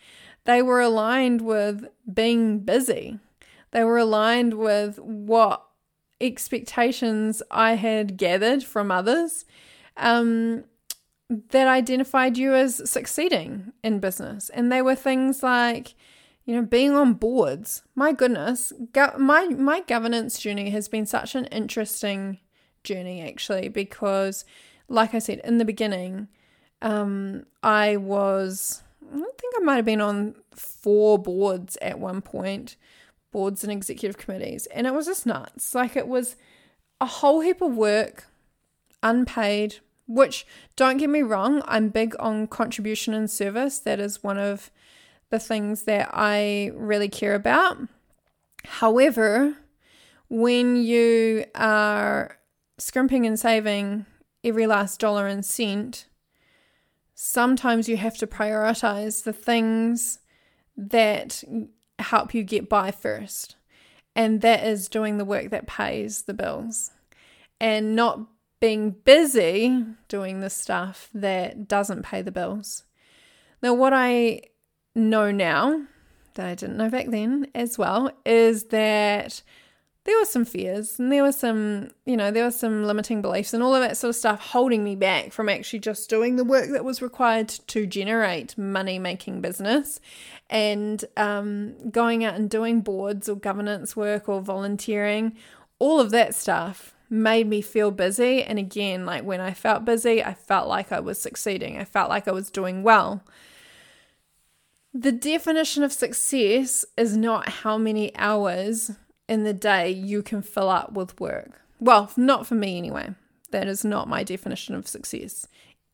They 0.45 0.62
were 0.62 0.79
aligned 0.79 1.41
with 1.41 1.89
being 2.12 2.60
busy. 2.60 3.19
They 3.71 3.83
were 3.83 3.98
aligned 3.98 4.53
with 4.53 4.98
what 4.98 5.65
expectations 6.21 7.43
I 7.51 7.74
had 7.74 8.15
gathered 8.15 8.63
from 8.63 8.91
others. 8.91 9.43
Um, 9.98 10.63
that 11.32 11.68
identified 11.68 12.38
you 12.38 12.54
as 12.54 12.90
succeeding 12.90 13.72
in 13.84 14.00
business. 14.00 14.50
And 14.50 14.72
they 14.72 14.82
were 14.82 14.96
things 14.96 15.42
like, 15.42 15.96
you 16.46 16.56
know, 16.56 16.64
being 16.64 16.92
on 16.92 17.14
boards. 17.14 17.84
My 17.96 18.12
goodness, 18.12 18.74
go- 18.92 19.16
my 19.18 19.46
my 19.46 19.82
governance 19.82 20.40
journey 20.40 20.72
has 20.72 20.90
been 20.90 21.06
such 21.06 21.36
an 21.36 21.46
interesting 21.46 22.40
journey 22.84 23.22
actually 23.22 23.70
because 23.70 24.44
like 24.90 25.14
I 25.14 25.20
said 25.20 25.40
in 25.46 25.58
the 25.58 25.66
beginning, 25.66 26.28
um, 26.82 27.46
I 27.64 27.96
was 27.96 28.84
I 29.10 29.16
think 29.16 29.54
I 29.56 29.60
might 29.60 29.78
have 29.78 29.86
been 29.86 30.02
on 30.02 30.36
four 30.54 31.18
boards 31.18 31.78
at 31.82 32.00
one 32.00 32.22
point, 32.22 32.76
boards 33.32 33.64
and 33.64 33.72
executive 33.72 34.18
committees, 34.18 34.66
and 34.68 34.86
it 34.86 34.94
was 34.94 35.06
just 35.06 35.26
nuts. 35.26 35.74
Like 35.74 35.96
it 35.96 36.08
was 36.08 36.36
a 37.00 37.06
whole 37.06 37.40
heap 37.40 37.62
of 37.62 37.78
work, 37.78 38.26
unpaid, 39.02 39.78
which 40.13 40.46
don't 40.75 40.98
get 40.98 41.10
me 41.10 41.22
wrong, 41.22 41.62
I'm 41.65 41.89
big 41.89 42.15
on 42.20 42.48
contribution 42.48 43.13
and 43.13 43.30
service. 43.30 43.80
That 43.80 44.00
is 44.00 44.24
one 44.24 44.38
of 44.38 44.72
the 45.30 45.39
things 45.39 45.84
that 45.84 46.10
I 46.13 46.72
really 46.75 47.10
care 47.10 47.36
about. 47.36 47.77
However, 48.65 49.56
when 50.30 50.75
you 50.75 51.46
are 51.56 52.38
scrimping 52.77 53.25
and 53.25 53.39
saving 53.39 54.06
every 54.44 54.68
last 54.68 55.00
dollar 55.00 55.27
and 55.27 55.46
cent, 55.46 56.08
sometimes 57.15 57.88
you 57.88 57.98
have 57.98 58.18
to 58.18 58.27
prioritize 58.27 59.24
the 59.24 59.34
things 59.34 60.20
that 60.75 61.44
help 62.00 62.34
you 62.34 62.44
get 62.44 62.68
by 62.68 62.91
first. 62.91 63.56
And 64.15 64.41
that 64.41 64.65
is 64.65 64.89
doing 64.89 65.18
the 65.18 65.25
work 65.25 65.51
that 65.51 65.68
pays 65.68 66.24
the 66.24 66.34
bills 66.34 66.91
and 67.60 67.96
not 67.96 68.20
being 68.62 68.91
busy 68.91 69.84
doing 70.08 70.39
the 70.39 70.50
stuff 70.50 71.10
that 71.13 71.68
doesn't 71.68 72.03
pay 72.03 72.22
the 72.22 72.32
bills. 72.32 72.84
Now, 73.62 73.74
what 73.74 73.91
I 73.91 74.44
know 74.96 75.32
now 75.32 75.82
that 76.36 76.46
I 76.46 76.56
didn't 76.56 76.77
know 76.77 76.89
back 76.89 77.08
then 77.10 77.48
as 77.53 77.77
well 77.77 78.12
is 78.25 78.65
that 78.65 79.41
there 80.03 80.18
were 80.18 80.25
some 80.25 80.46
fears 80.46 81.00
and 81.00 81.12
there 81.12 81.24
were 81.24 81.32
some, 81.32 81.89
you 82.06 82.15
know, 82.15 82.32
there 82.32 82.46
were 82.46 82.51
some 82.51 82.86
limiting 82.86 83.22
beliefs 83.22 83.53
and 83.53 83.63
all 83.63 83.75
of 83.75 83.82
that 83.82 83.98
sort 83.98 84.10
of 84.10 84.15
stuff 84.15 84.39
holding 84.39 84.84
me 84.84 84.96
back 84.96 85.32
from 85.32 85.50
actually 85.50 85.80
just 85.80 86.10
doing 86.10 86.36
the 86.36 86.44
work 86.44 86.70
that 86.72 86.86
was 86.86 87.01
required 87.01 87.50
to 87.50 87.86
generate 87.86 88.58
money 88.58 89.00
making 89.00 89.41
business 89.41 90.00
and 90.50 91.06
um, 91.18 91.89
going 91.89 92.24
out 92.24 92.36
and 92.36 92.50
doing 92.50 92.82
boards 92.82 93.27
or 93.27 93.36
governance 93.36 93.96
work 93.96 94.30
or 94.30 94.41
volunteering, 94.41 95.36
all 95.80 96.00
of 96.00 96.12
that 96.12 96.36
stuff 96.36 96.96
made 97.12 97.46
me 97.48 97.62
feel 97.62 97.91
busy. 97.91 98.41
And 98.41 98.58
again, 98.58 99.06
like 99.06 99.24
when 99.24 99.41
I 99.41 99.53
felt 99.53 99.86
busy, 99.86 100.24
I 100.24 100.34
felt 100.34 100.68
like 100.68 100.91
I 100.91 101.01
was 101.01 101.22
succeeding, 101.22 101.77
I 101.77 101.84
felt 101.84 102.10
like 102.10 102.27
I 102.27 102.32
was 102.32 102.50
doing 102.50 102.82
well. 102.82 103.24
The 104.94 105.12
definition 105.12 105.84
of 105.84 105.94
success 105.94 106.86
is 106.98 107.15
not 107.15 107.50
how 107.50 107.77
many 107.77 108.15
hours 108.15 108.91
in 109.30 109.44
the 109.44 109.53
day 109.53 109.89
you 109.89 110.22
can 110.22 110.41
fill 110.41 110.70
up 110.70 110.94
with 110.94 111.20
work. 111.20 111.62
Well, 111.80 112.12
not 112.18 112.48
for 112.48 112.56
me 112.56 112.77
anyway. 112.77 113.15
That 113.51 113.68
is 113.68 113.86
not 113.86 114.08
my 114.08 114.24
definition 114.24 114.75
of 114.75 114.88
success 114.88 115.48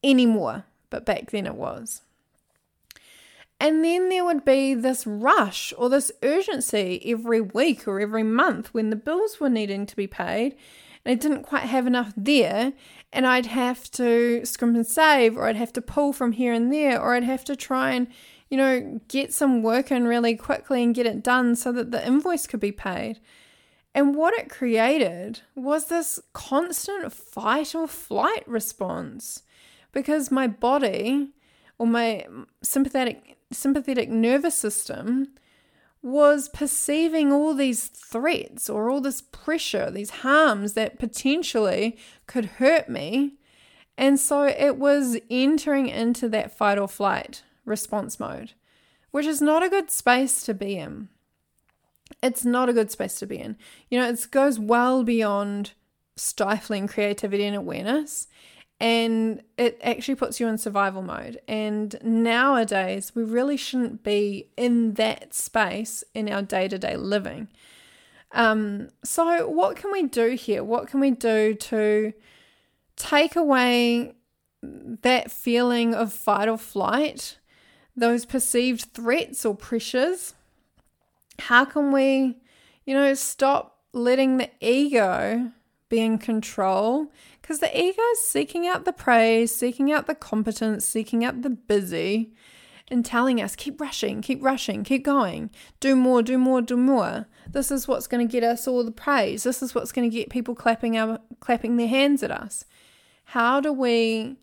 anymore, 0.03 0.65
but 0.89 1.05
back 1.05 1.31
then 1.31 1.45
it 1.45 1.55
was. 1.55 2.01
And 3.59 3.83
then 3.83 4.09
there 4.09 4.23
would 4.23 4.45
be 4.45 4.75
this 4.75 5.07
rush 5.07 5.73
or 5.77 5.89
this 5.89 6.11
urgency 6.21 7.01
every 7.05 7.41
week 7.41 7.87
or 7.87 7.99
every 7.99 8.23
month 8.23 8.73
when 8.73 8.91
the 8.91 8.95
bills 8.95 9.39
were 9.39 9.49
needing 9.49 9.87
to 9.87 9.95
be 9.95 10.05
paid 10.05 10.55
I 11.09 11.15
didn't 11.15 11.43
quite 11.43 11.63
have 11.63 11.87
enough 11.87 12.13
there, 12.17 12.73
and 13.13 13.25
I'd 13.25 13.45
have 13.47 13.89
to 13.91 14.45
scrimp 14.45 14.75
and 14.75 14.85
save, 14.85 15.37
or 15.37 15.45
I'd 15.45 15.55
have 15.55 15.73
to 15.73 15.81
pull 15.81 16.13
from 16.13 16.33
here 16.33 16.53
and 16.53 16.71
there, 16.71 17.01
or 17.01 17.13
I'd 17.13 17.23
have 17.23 17.45
to 17.45 17.55
try 17.55 17.91
and, 17.91 18.07
you 18.49 18.57
know, 18.57 18.99
get 19.07 19.33
some 19.33 19.63
work 19.63 19.91
in 19.91 20.07
really 20.07 20.35
quickly 20.35 20.83
and 20.83 20.95
get 20.95 21.05
it 21.05 21.23
done 21.23 21.55
so 21.55 21.71
that 21.71 21.91
the 21.91 22.05
invoice 22.05 22.47
could 22.47 22.59
be 22.59 22.71
paid. 22.71 23.19
And 23.95 24.15
what 24.15 24.33
it 24.35 24.49
created 24.49 25.41
was 25.55 25.85
this 25.85 26.19
constant 26.33 27.11
fight 27.11 27.73
or 27.73 27.87
flight 27.87 28.47
response 28.47 29.41
because 29.91 30.29
my 30.29 30.45
body 30.45 31.31
or 31.79 31.87
my 31.87 32.25
sympathetic 32.61 33.37
sympathetic 33.51 34.09
nervous 34.09 34.55
system 34.55 35.29
was 36.01 36.49
perceiving 36.49 37.31
all 37.31 37.53
these 37.53 37.87
threats 37.87 38.69
or 38.69 38.89
all 38.89 39.01
this 39.01 39.21
pressure, 39.21 39.89
these 39.91 40.09
harms 40.09 40.73
that 40.73 40.99
potentially 40.99 41.97
could 42.27 42.45
hurt 42.45 42.87
me. 42.87 43.33
And 43.97 44.19
so 44.19 44.43
it 44.43 44.77
was 44.77 45.17
entering 45.29 45.87
into 45.87 46.29
that 46.29 46.55
fight 46.55 46.77
or 46.77 46.87
flight 46.87 47.43
response 47.65 48.19
mode, 48.19 48.53
which 49.11 49.25
is 49.25 49.41
not 49.41 49.63
a 49.63 49.69
good 49.69 49.89
space 49.89 50.43
to 50.43 50.53
be 50.53 50.77
in. 50.77 51.09
It's 52.23 52.45
not 52.45 52.69
a 52.69 52.73
good 52.73 52.91
space 52.91 53.19
to 53.19 53.27
be 53.27 53.37
in. 53.37 53.57
You 53.89 53.99
know, 53.99 54.09
it 54.09 54.27
goes 54.31 54.59
well 54.59 55.03
beyond 55.03 55.73
stifling 56.15 56.87
creativity 56.87 57.43
and 57.43 57.55
awareness 57.55 58.27
and 58.79 59.41
it 59.57 59.79
actually 59.83 60.15
puts 60.15 60.39
you 60.39 60.47
in 60.47 60.57
survival 60.57 61.01
mode. 61.01 61.39
And 61.47 61.97
nowadays, 62.03 63.13
we 63.15 63.23
really 63.23 63.57
shouldn't 63.57 64.03
be 64.03 64.49
in 64.55 64.93
that 64.93 65.33
space 65.33 66.03
in 66.13 66.31
our 66.31 66.43
day 66.43 66.67
to 66.67 66.77
day 66.77 66.95
living. 66.95 67.47
Um, 68.33 68.89
so, 69.03 69.47
what 69.47 69.77
can 69.77 69.91
we 69.91 70.03
do 70.03 70.31
here? 70.31 70.63
What 70.63 70.87
can 70.87 70.99
we 70.99 71.11
do 71.11 71.55
to 71.55 72.13
take 72.95 73.35
away 73.35 74.15
that 74.61 75.31
feeling 75.31 75.93
of 75.93 76.11
fight 76.11 76.49
or 76.49 76.57
flight 76.57 77.37
those 77.95 78.25
perceived 78.25 78.93
threats 78.93 79.45
or 79.45 79.55
pressures? 79.55 80.35
How 81.39 81.65
can 81.65 81.91
we, 81.91 82.37
you 82.85 82.93
know, 82.93 83.13
stop 83.15 83.79
letting 83.93 84.37
the 84.37 84.49
ego 84.59 85.51
be 85.89 85.99
in 85.99 86.17
control? 86.17 87.11
Because 87.47 87.59
the 87.59 87.79
ego 87.79 88.01
is 88.11 88.21
seeking 88.23 88.67
out 88.67 88.83
the 88.83 88.91
praise, 88.91 89.55
seeking 89.55 89.89
out 89.89 90.05
the 90.05 90.15
competence, 90.15 90.83
seeking 90.83 91.23
out 91.23 91.43
the 91.43 91.49
busy, 91.49 92.33
and 92.89 93.05
telling 93.05 93.41
us, 93.41 93.55
keep 93.55 93.79
rushing, 93.79 94.21
keep 94.21 94.43
rushing, 94.43 94.83
keep 94.83 95.05
going, 95.05 95.49
do 95.79 95.95
more, 95.95 96.21
do 96.21 96.37
more, 96.37 96.61
do 96.61 96.75
more. 96.75 97.25
This 97.49 97.71
is 97.71 97.87
what's 97.87 98.05
going 98.05 98.27
to 98.27 98.29
get 98.29 98.43
us 98.43 98.67
all 98.67 98.83
the 98.83 98.91
praise. 98.91 99.43
This 99.43 99.63
is 99.63 99.73
what's 99.73 99.93
going 99.93 100.09
to 100.09 100.13
get 100.13 100.29
people 100.29 100.55
clapping 100.55 100.97
our, 100.97 101.19
clapping 101.39 101.77
their 101.77 101.87
hands 101.87 102.21
at 102.21 102.31
us. 102.31 102.65
How 103.23 103.61
do 103.61 103.71
we 103.71 104.35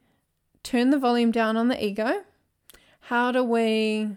turn 0.63 0.89
the 0.89 0.99
volume 0.99 1.31
down 1.31 1.59
on 1.59 1.69
the 1.69 1.85
ego? 1.85 2.23
How 3.01 3.33
do 3.33 3.45
we 3.45 4.17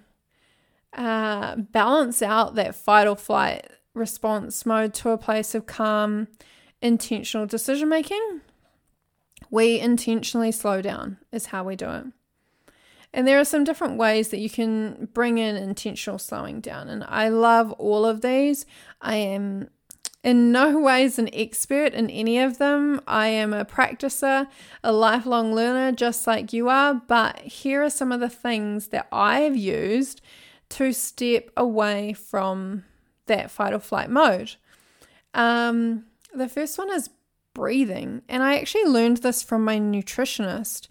uh, 0.94 1.58
balance 1.58 2.22
out 2.22 2.56
that 2.56 2.74
fight 2.74 3.06
or 3.06 3.18
flight 3.18 3.68
response 3.94 4.66
mode 4.66 4.94
to 4.94 5.10
a 5.10 5.18
place 5.18 5.54
of 5.54 5.66
calm, 5.66 6.30
intentional 6.82 7.46
decision 7.46 7.90
making? 7.90 8.44
We 9.50 9.80
intentionally 9.80 10.52
slow 10.52 10.82
down, 10.82 11.18
is 11.32 11.48
how 11.48 11.64
we 11.64 11.76
do 11.76 11.90
it. 11.90 12.06
And 13.14 13.28
there 13.28 13.40
are 13.40 13.46
some 13.46 13.64
different 13.64 13.98
ways 13.98 14.30
that 14.30 14.40
you 14.40 14.50
can 14.50 15.08
bring 15.14 15.38
in 15.38 15.56
intentional 15.56 16.20
slowing 16.20 16.60
down. 16.60 16.90
And 16.90 17.04
I 17.08 17.30
love 17.30 17.72
all 17.74 18.06
of 18.06 18.22
these. 18.22 18.66
I 19.02 19.16
am 19.16 19.70
in 20.24 20.52
no 20.52 20.78
ways 20.78 21.18
an 21.18 21.30
expert 21.34 21.94
in 21.94 22.10
any 22.10 22.38
of 22.40 22.58
them. 22.58 23.02
I 23.08 23.28
am 23.28 23.54
a 23.54 23.64
practicer, 23.64 24.48
a 24.84 24.92
lifelong 24.92 25.54
learner, 25.54 25.94
just 25.94 26.28
like 26.28 26.52
you 26.52 26.68
are. 26.68 26.96
But 26.96 27.40
here 27.40 27.82
are 27.84 27.90
some 27.90 28.12
of 28.12 28.20
the 28.20 28.30
things 28.30 28.90
that 28.90 29.08
I 29.12 29.42
have 29.42 29.56
used 29.56 30.22
to 30.70 30.92
step 30.92 31.50
away 31.56 32.12
from 32.14 32.84
that 33.28 33.50
fight 33.50 33.74
or 33.74 33.80
flight 33.80 34.10
mode. 34.10 34.56
Um, 35.34 36.06
the 36.34 36.50
first 36.50 36.78
one 36.78 36.92
is 36.92 37.10
breathing. 37.58 38.22
And 38.30 38.44
I 38.44 38.58
actually 38.58 38.86
learned 38.86 39.18
this 39.18 39.44
from 39.44 39.66
my 39.66 39.80
nutritionist 39.80 40.88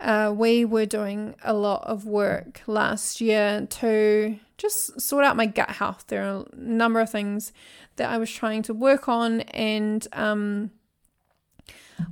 uh, 0.00 0.32
we 0.36 0.64
were 0.64 0.86
doing 0.86 1.34
a 1.42 1.54
lot 1.54 1.82
of 1.84 2.06
work 2.06 2.62
last 2.66 3.20
year 3.20 3.66
to 3.70 4.38
just 4.58 5.00
sort 5.00 5.24
out 5.24 5.36
my 5.36 5.46
gut 5.46 5.70
health. 5.70 6.04
There 6.08 6.22
are 6.22 6.44
a 6.52 6.56
number 6.56 7.00
of 7.00 7.10
things 7.10 7.52
that 7.96 8.10
I 8.10 8.18
was 8.18 8.30
trying 8.30 8.62
to 8.64 8.74
work 8.74 9.08
on, 9.08 9.40
and 9.42 10.06
um, 10.12 10.72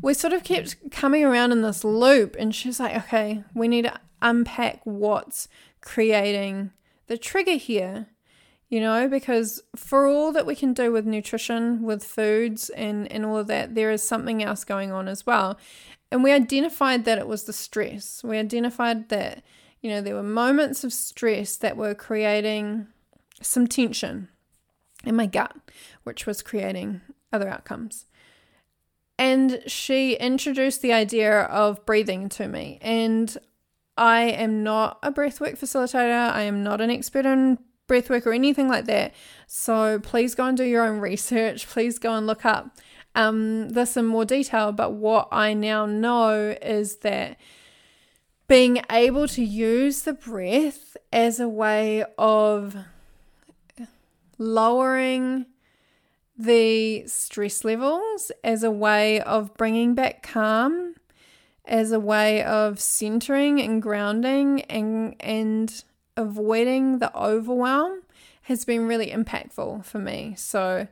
we 0.00 0.14
sort 0.14 0.32
of 0.32 0.44
kept 0.44 0.90
coming 0.90 1.25
around 1.25 1.52
in 1.52 1.62
this 1.62 1.85
loop. 1.85 2.37
And 2.38 2.54
she's 2.54 2.78
like, 2.78 2.97
okay, 2.97 3.44
we 3.54 3.68
need 3.68 3.82
to 3.82 4.00
unpack 4.21 4.80
what's 4.85 5.49
creating 5.80 6.71
the 7.09 7.18
trigger 7.18 7.56
here 7.56 8.06
you 8.73 8.81
know, 8.81 9.07
because 9.07 9.62
for 9.76 10.07
all 10.07 10.33
that 10.33 10.47
we 10.47 10.57
can 10.57 10.73
do 10.73 10.91
with 10.91 11.05
nutrition, 11.05 11.83
with 11.83 12.02
foods, 12.02 12.71
and, 12.71 13.07
and 13.12 13.26
all 13.26 13.37
of 13.37 13.47
that, 13.49 13.75
there 13.75 13.91
is 13.91 14.02
something 14.02 14.43
else 14.43 14.64
going 14.64 14.91
on 14.91 15.09
as 15.09 15.26
well. 15.26 15.59
And 16.11 16.25
we 16.25 16.33
identified 16.33 17.05
that 17.05 17.19
it 17.19 17.29
was 17.29 17.45
the 17.45 17.52
stress. 17.52 18.25
We 18.25 18.38
identified 18.38 19.11
that, 19.11 19.43
you 19.83 19.91
know, 19.91 20.00
there 20.00 20.14
were 20.14 20.23
moments 20.23 20.85
of 20.85 20.93
stress 20.95 21.59
that 21.59 21.76
were 21.76 21.95
creating 21.95 22.87
some 23.43 23.67
tension 23.67 24.29
in 25.05 25.17
my 25.17 25.26
gut, 25.26 25.55
which 26.05 26.25
was 26.25 26.41
creating 26.41 27.02
other 27.31 27.50
outcomes. 27.50 28.07
And 29.19 29.62
she 29.67 30.14
introduced 30.14 30.81
the 30.81 30.95
idea 30.95 31.43
of 31.43 31.85
breathing 31.85 32.31
to 32.31 32.49
me. 32.49 32.79
And 32.81 33.37
I 33.99 34.23
am 34.23 34.62
not 34.62 34.99
a 35.02 35.12
breathwork 35.12 35.59
facilitator, 35.59 36.33
I 36.33 36.41
am 36.45 36.62
not 36.62 36.81
an 36.81 36.91
expert 36.91 37.26
in 37.26 37.59
breathwork 37.88 38.26
or 38.26 38.32
anything 38.32 38.68
like 38.68 38.86
that. 38.86 39.14
So 39.46 39.98
please 39.98 40.34
go 40.34 40.46
and 40.46 40.56
do 40.56 40.64
your 40.64 40.84
own 40.84 41.00
research. 41.00 41.68
Please 41.68 41.98
go 41.98 42.14
and 42.14 42.26
look 42.26 42.44
up 42.44 42.76
um, 43.14 43.70
this 43.70 43.96
in 43.96 44.06
more 44.06 44.24
detail, 44.24 44.72
but 44.72 44.92
what 44.92 45.28
I 45.30 45.54
now 45.54 45.86
know 45.86 46.56
is 46.62 46.96
that 46.96 47.36
being 48.48 48.82
able 48.90 49.28
to 49.28 49.42
use 49.42 50.02
the 50.02 50.12
breath 50.12 50.96
as 51.12 51.40
a 51.40 51.48
way 51.48 52.04
of 52.18 52.76
lowering 54.38 55.47
the 56.36 57.06
stress 57.06 57.64
levels, 57.64 58.32
as 58.42 58.62
a 58.62 58.71
way 58.71 59.21
of 59.21 59.54
bringing 59.54 59.95
back 59.95 60.23
calm, 60.23 60.95
as 61.64 61.92
a 61.92 62.00
way 62.00 62.42
of 62.42 62.80
centering 62.80 63.60
and 63.60 63.80
grounding 63.80 64.62
and 64.62 65.14
and 65.21 65.84
avoiding 66.16 66.98
the 66.98 67.16
overwhelm 67.16 68.02
has 68.42 68.64
been 68.64 68.86
really 68.86 69.10
impactful 69.10 69.84
for 69.84 69.98
me. 69.98 70.34
So 70.36 70.88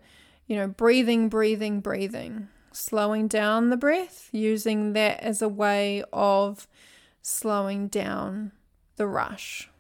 you 0.50 0.56
know, 0.56 0.66
breathing, 0.66 1.28
breathing, 1.28 1.78
breathing, 1.78 2.48
slowing 2.72 3.28
down 3.28 3.70
the 3.70 3.76
breath, 3.76 4.28
using 4.33 4.94
that 4.94 5.20
as 5.20 5.40
a 5.40 5.48
way 5.48 6.02
of 6.12 6.66
slowing 7.22 7.87
down 7.87 8.50
the 8.96 9.06
rush. 9.06 9.70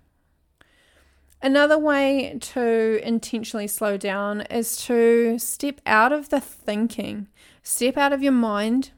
Another 1.42 1.76
way 1.76 2.38
to 2.40 3.00
intentionally 3.04 3.66
slow 3.66 3.96
down 3.96 4.42
is 4.42 4.76
to 4.84 5.40
step 5.40 5.80
out 5.86 6.12
of 6.12 6.28
the 6.28 6.40
thinking, 6.40 7.26
step 7.64 7.96
out 7.96 8.12
of 8.12 8.22
your 8.22 8.30
mind, 8.30 8.92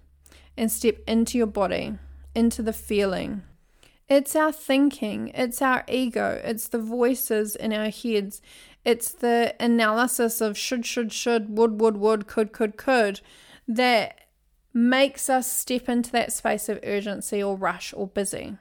and 0.59 0.70
step 0.70 0.96
into 1.07 1.38
your 1.38 1.46
body, 1.46 1.94
into 2.35 2.62
the 2.62 2.74
feeling. 2.74 3.44
It's 4.09 4.37
our 4.37 4.53
thinking, 4.53 5.29
it's 5.29 5.62
our 5.62 5.85
ego, 5.88 6.41
it's 6.45 6.69
the 6.69 6.79
voices 6.79 7.57
in 7.57 7.73
our 7.73 7.88
heads, 7.88 8.43
it's 8.85 9.11
the 9.11 9.55
analysis 9.61 10.41
of 10.41 10.59
should, 10.59 10.85
should, 10.85 11.12
should, 11.12 11.57
would, 11.57 11.81
would, 11.81 11.97
would, 11.97 12.27
could, 12.27 12.53
could, 12.53 12.77
could 12.77 13.21
that 13.69 14.19
makes 14.75 15.31
us 15.31 15.51
step 15.51 15.88
into 15.88 16.11
that 16.12 16.33
space 16.33 16.69
of 16.69 16.81
urgency 16.83 17.43
or 17.43 17.57
rush 17.57 17.95
or 17.97 18.07
busy. 18.07 18.57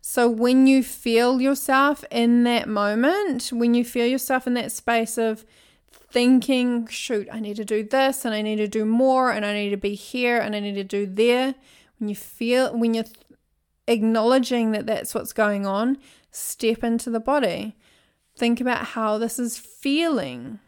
So 0.00 0.28
when 0.28 0.66
you 0.66 0.82
feel 0.82 1.40
yourself 1.40 2.04
in 2.10 2.42
that 2.44 2.68
moment, 2.68 3.50
when 3.52 3.74
you 3.74 3.84
feel 3.84 4.06
yourself 4.06 4.46
in 4.46 4.54
that 4.54 4.72
space 4.72 5.16
of 5.16 5.44
thinking, 5.92 6.86
shoot, 6.88 7.28
I 7.30 7.40
need 7.40 7.56
to 7.56 7.64
do 7.64 7.84
this 7.84 8.24
and 8.24 8.34
I 8.34 8.42
need 8.42 8.56
to 8.56 8.68
do 8.68 8.84
more 8.84 9.30
and 9.30 9.46
I 9.46 9.52
need 9.52 9.70
to 9.70 9.76
be 9.76 9.94
here 9.94 10.38
and 10.38 10.56
I 10.56 10.60
need 10.60 10.74
to 10.74 10.84
do 10.84 11.06
there, 11.06 11.54
when 11.98 12.08
you 12.08 12.16
feel, 12.16 12.76
when 12.76 12.94
you're 12.94 13.04
acknowledging 13.86 14.72
that 14.72 14.86
that's 14.86 15.14
what's 15.14 15.32
going 15.32 15.66
on, 15.66 15.98
step 16.30 16.82
into 16.84 17.10
the 17.10 17.20
body. 17.20 17.76
Think 18.36 18.60
about 18.60 18.86
how 18.86 19.18
this 19.18 19.38
is 19.38 19.58
feeling, 19.58 20.58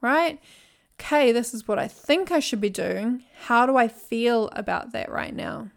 right? 0.00 0.40
Okay, 1.00 1.32
this 1.32 1.52
is 1.52 1.68
what 1.68 1.78
I 1.78 1.88
think 1.88 2.30
I 2.30 2.40
should 2.40 2.60
be 2.60 2.70
doing. 2.70 3.24
How 3.44 3.66
do 3.66 3.76
I 3.76 3.88
feel 3.88 4.48
about 4.52 4.92
that 4.92 5.10
right 5.10 5.34
now? 5.34 5.70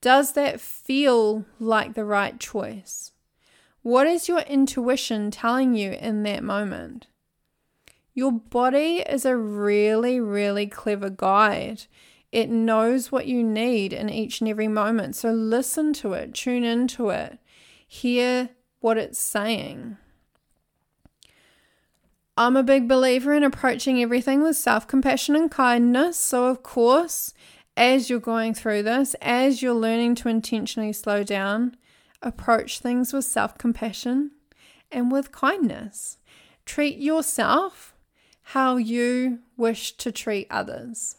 Does 0.00 0.32
that 0.32 0.60
feel 0.60 1.44
like 1.58 1.94
the 1.94 2.04
right 2.04 2.38
choice? 2.40 3.12
What 3.82 4.06
is 4.06 4.28
your 4.28 4.40
intuition 4.40 5.30
telling 5.30 5.74
you 5.74 5.92
in 5.92 6.22
that 6.22 6.42
moment? 6.42 7.06
Your 8.14 8.32
body 8.32 8.98
is 8.98 9.24
a 9.24 9.36
really, 9.36 10.20
really 10.20 10.66
clever 10.66 11.10
guide. 11.10 11.84
It 12.32 12.48
knows 12.48 13.10
what 13.10 13.26
you 13.26 13.42
need 13.42 13.92
in 13.92 14.08
each 14.08 14.40
and 14.40 14.48
every 14.48 14.68
moment. 14.68 15.16
So 15.16 15.32
listen 15.32 15.92
to 15.94 16.12
it, 16.12 16.34
tune 16.34 16.64
into 16.64 17.10
it, 17.10 17.38
hear 17.86 18.50
what 18.80 18.98
it's 18.98 19.18
saying. 19.18 19.96
I'm 22.36 22.56
a 22.56 22.62
big 22.62 22.88
believer 22.88 23.34
in 23.34 23.42
approaching 23.42 24.00
everything 24.00 24.42
with 24.42 24.56
self 24.56 24.86
compassion 24.86 25.36
and 25.36 25.50
kindness. 25.50 26.16
So, 26.16 26.46
of 26.46 26.62
course, 26.62 27.34
as 27.76 28.08
you're 28.08 28.18
going 28.18 28.54
through 28.54 28.84
this, 28.84 29.14
as 29.20 29.60
you're 29.60 29.74
learning 29.74 30.14
to 30.16 30.28
intentionally 30.28 30.92
slow 30.92 31.22
down, 31.22 31.76
approach 32.22 32.78
things 32.78 33.12
with 33.12 33.24
self 33.24 33.58
compassion 33.58 34.30
and 34.90 35.12
with 35.12 35.32
kindness. 35.32 36.18
Treat 36.64 36.98
yourself 36.98 37.94
how 38.42 38.76
you 38.76 39.40
wish 39.56 39.92
to 39.98 40.10
treat 40.10 40.46
others. 40.50 41.16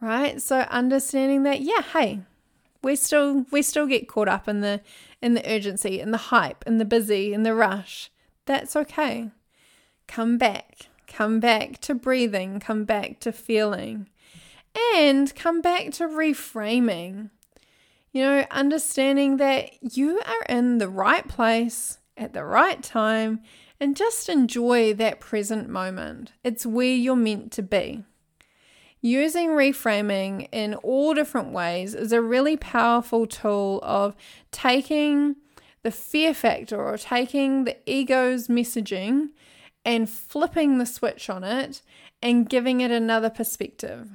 Right? 0.00 0.40
So 0.40 0.60
understanding 0.60 1.42
that 1.42 1.60
yeah, 1.60 1.82
hey, 1.82 2.20
we 2.82 2.96
still 2.96 3.44
we 3.50 3.62
still 3.62 3.86
get 3.86 4.08
caught 4.08 4.28
up 4.28 4.48
in 4.48 4.60
the 4.60 4.80
in 5.20 5.34
the 5.34 5.52
urgency, 5.52 6.00
in 6.00 6.10
the 6.10 6.18
hype, 6.18 6.64
in 6.66 6.78
the 6.78 6.84
busy, 6.84 7.32
in 7.32 7.42
the 7.42 7.54
rush. 7.54 8.10
That's 8.46 8.74
okay 8.74 9.30
come 10.10 10.38
back. 10.38 10.88
Come 11.06 11.40
back 11.40 11.80
to 11.82 11.94
breathing, 11.94 12.60
come 12.60 12.84
back 12.84 13.20
to 13.20 13.32
feeling, 13.32 14.08
and 14.94 15.34
come 15.34 15.60
back 15.60 15.92
to 15.92 16.08
reframing. 16.08 17.30
You 18.12 18.22
know, 18.22 18.44
understanding 18.50 19.36
that 19.36 19.96
you 19.96 20.20
are 20.26 20.42
in 20.48 20.78
the 20.78 20.88
right 20.88 21.26
place 21.26 21.98
at 22.16 22.32
the 22.32 22.44
right 22.44 22.82
time 22.82 23.40
and 23.78 23.96
just 23.96 24.28
enjoy 24.28 24.92
that 24.94 25.20
present 25.20 25.68
moment. 25.68 26.32
It's 26.42 26.66
where 26.66 26.86
you're 26.86 27.16
meant 27.16 27.52
to 27.52 27.62
be. 27.62 28.04
Using 29.02 29.50
reframing 29.50 30.48
in 30.52 30.74
all 30.74 31.14
different 31.14 31.52
ways 31.52 31.94
is 31.94 32.12
a 32.12 32.20
really 32.20 32.56
powerful 32.56 33.26
tool 33.26 33.80
of 33.82 34.14
taking 34.50 35.36
the 35.82 35.90
fear 35.90 36.34
factor 36.34 36.82
or 36.82 36.98
taking 36.98 37.64
the 37.64 37.76
ego's 37.90 38.48
messaging 38.48 39.30
and 39.86 40.10
flipping 40.10 40.76
the 40.76 40.84
switch 40.84 41.30
on 41.30 41.44
it 41.44 41.80
and 42.22 42.48
giving 42.48 42.82
it 42.82 42.90
another 42.90 43.30
perspective. 43.30 44.10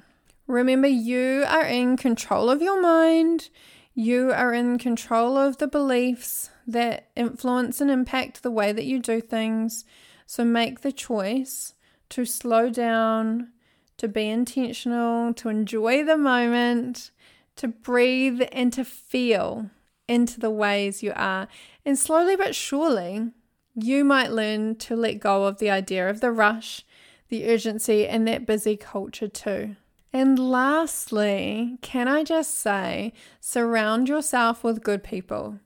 Remember, 0.45 0.87
you 0.87 1.43
are 1.47 1.65
in 1.65 1.97
control 1.97 2.51
of 2.51 2.61
your 2.61 2.79
mind, 2.79 3.49
you 3.95 4.31
are 4.31 4.53
in 4.53 4.77
control 4.77 5.35
of 5.37 5.57
the 5.57 5.67
beliefs 5.67 6.51
that 6.67 7.07
influence 7.15 7.81
and 7.81 7.89
impact 7.89 8.43
the 8.43 8.51
way 8.51 8.71
that 8.71 8.85
you 8.85 8.99
do 8.99 9.21
things. 9.21 9.85
So 10.27 10.43
make 10.43 10.81
the 10.81 10.91
choice 10.91 11.73
to 12.09 12.25
slow 12.25 12.69
down, 12.69 13.51
to 13.97 14.07
be 14.07 14.29
intentional, 14.29 15.33
to 15.33 15.49
enjoy 15.49 16.03
the 16.03 16.17
moment, 16.17 17.11
to 17.55 17.67
breathe, 17.67 18.41
and 18.51 18.71
to 18.73 18.83
feel 18.83 19.69
into 20.07 20.39
the 20.39 20.49
ways 20.49 21.01
you 21.01 21.13
are. 21.15 21.47
And 21.85 21.97
slowly 21.97 22.35
but 22.35 22.55
surely, 22.55 23.31
you 23.75 24.03
might 24.03 24.31
learn 24.31 24.75
to 24.77 24.95
let 24.95 25.19
go 25.19 25.45
of 25.45 25.59
the 25.59 25.69
idea 25.69 26.09
of 26.09 26.21
the 26.21 26.31
rush, 26.31 26.83
the 27.29 27.47
urgency, 27.49 28.07
and 28.07 28.27
that 28.27 28.45
busy 28.45 28.77
culture 28.77 29.27
too. 29.27 29.75
And 30.13 30.39
lastly, 30.39 31.77
can 31.81 32.07
I 32.07 32.23
just 32.23 32.57
say, 32.57 33.11
surround 33.41 34.07
yourself 34.07 34.63
with 34.63 34.83
good 34.83 35.03
people. 35.03 35.59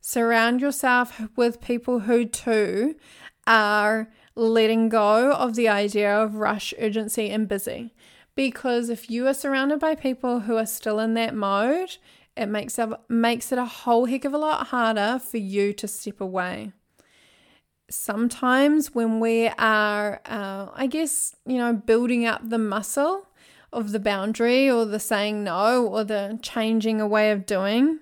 Surround 0.00 0.60
yourself 0.60 1.20
with 1.34 1.60
people 1.60 2.00
who 2.00 2.24
too 2.24 2.94
are 3.48 4.08
letting 4.36 4.90
go 4.90 5.32
of 5.32 5.54
the 5.54 5.68
idea 5.68 6.14
of 6.14 6.36
rush, 6.36 6.72
urgency, 6.78 7.30
and 7.30 7.48
busy. 7.48 7.94
Because 8.34 8.90
if 8.90 9.10
you 9.10 9.26
are 9.26 9.34
surrounded 9.34 9.80
by 9.80 9.94
people 9.94 10.40
who 10.40 10.56
are 10.56 10.66
still 10.66 11.00
in 11.00 11.14
that 11.14 11.34
mode, 11.34 11.96
it 12.36 12.46
makes 12.46 12.78
it, 12.78 12.90
makes 13.08 13.50
it 13.50 13.58
a 13.58 13.64
whole 13.64 14.04
heck 14.04 14.26
of 14.26 14.34
a 14.34 14.38
lot 14.38 14.68
harder 14.68 15.18
for 15.18 15.38
you 15.38 15.72
to 15.72 15.88
step 15.88 16.20
away. 16.20 16.72
Sometimes, 17.88 18.94
when 18.94 19.20
we 19.20 19.48
are, 19.48 20.20
uh, 20.26 20.66
I 20.74 20.86
guess, 20.86 21.34
you 21.46 21.56
know, 21.56 21.72
building 21.72 22.26
up 22.26 22.48
the 22.48 22.58
muscle 22.58 23.28
of 23.72 23.92
the 23.92 24.00
boundary 24.00 24.68
or 24.68 24.84
the 24.84 25.00
saying 25.00 25.44
no 25.44 25.86
or 25.86 26.04
the 26.04 26.38
changing 26.42 27.00
a 27.00 27.06
way 27.06 27.30
of 27.30 27.46
doing, 27.46 28.00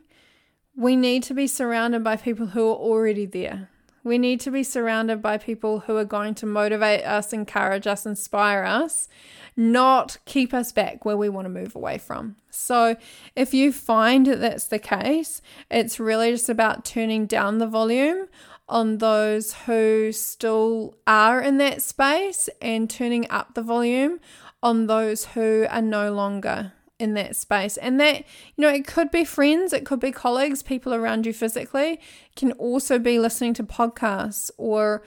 we 0.77 0.97
need 0.97 1.23
to 1.25 1.35
be 1.35 1.47
surrounded 1.47 2.03
by 2.03 2.17
people 2.17 2.47
who 2.47 2.69
are 2.71 2.77
already 2.77 3.27
there. 3.27 3.69
We 4.05 4.19
need 4.19 4.41
to 4.41 4.51
be 4.51 4.63
surrounded 4.63 5.23
by 5.23 5.39
people 5.39 5.81
who 5.81 5.97
are 5.97 6.05
going 6.05 6.35
to 6.37 6.47
motivate 6.47 7.05
us, 7.05 7.33
encourage 7.33 7.87
us, 7.87 8.05
inspire 8.05 8.63
us, 8.63 9.09
not 9.57 10.19
keep 10.27 10.53
us 10.53 10.73
back 10.73 11.07
where 11.07 11.17
we 11.17 11.31
want 11.31 11.47
to 11.47 11.49
move 11.49 11.75
away 11.75 11.97
from. 11.97 12.37
So, 12.51 12.97
if 13.35 13.55
you 13.55 13.73
find 13.73 14.27
that 14.27 14.41
that's 14.41 14.67
the 14.67 14.79
case, 14.79 15.41
it's 15.71 15.99
really 15.99 16.33
just 16.33 16.51
about 16.51 16.85
turning 16.85 17.25
down 17.25 17.59
the 17.59 17.67
volume 17.67 18.29
on 18.69 18.99
those 18.99 19.55
who 19.67 20.13
still 20.13 20.97
are 21.07 21.41
in 21.41 21.57
that 21.59 21.81
space 21.81 22.51
and 22.61 22.91
turning 22.91 23.27
up 23.31 23.55
the 23.55 23.63
volume 23.63 24.21
on 24.63 24.87
those 24.87 25.27
who 25.27 25.67
are 25.71 25.83
no 25.83 26.13
longer 26.13 26.73
in 26.99 27.15
that 27.15 27.37
space. 27.37 27.77
And 27.77 28.01
that, 28.01 28.19
you 28.19 28.63
know, 28.63 28.69
it 28.69 28.87
could 28.87 29.11
be 29.11 29.25
friends, 29.25 29.73
it 29.73 29.85
could 29.85 30.01
be 30.01 30.13
colleagues, 30.13 30.63
people 30.63 30.95
around 30.95 31.27
you 31.27 31.33
physically, 31.33 32.01
can 32.37 32.53
also 32.53 32.99
be 32.99 33.19
listening 33.19 33.55
to 33.55 33.65
podcasts 33.65 34.51
or, 34.57 35.05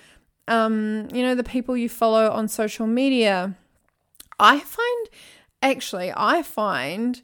um, 0.47 1.07
you 1.13 1.23
know, 1.23 1.35
the 1.35 1.43
people 1.43 1.77
you 1.77 1.89
follow 1.89 2.29
on 2.29 2.47
social 2.47 2.87
media. 2.87 3.55
I 4.39 4.59
find, 4.59 5.09
actually, 5.61 6.11
I 6.15 6.43
find 6.43 7.21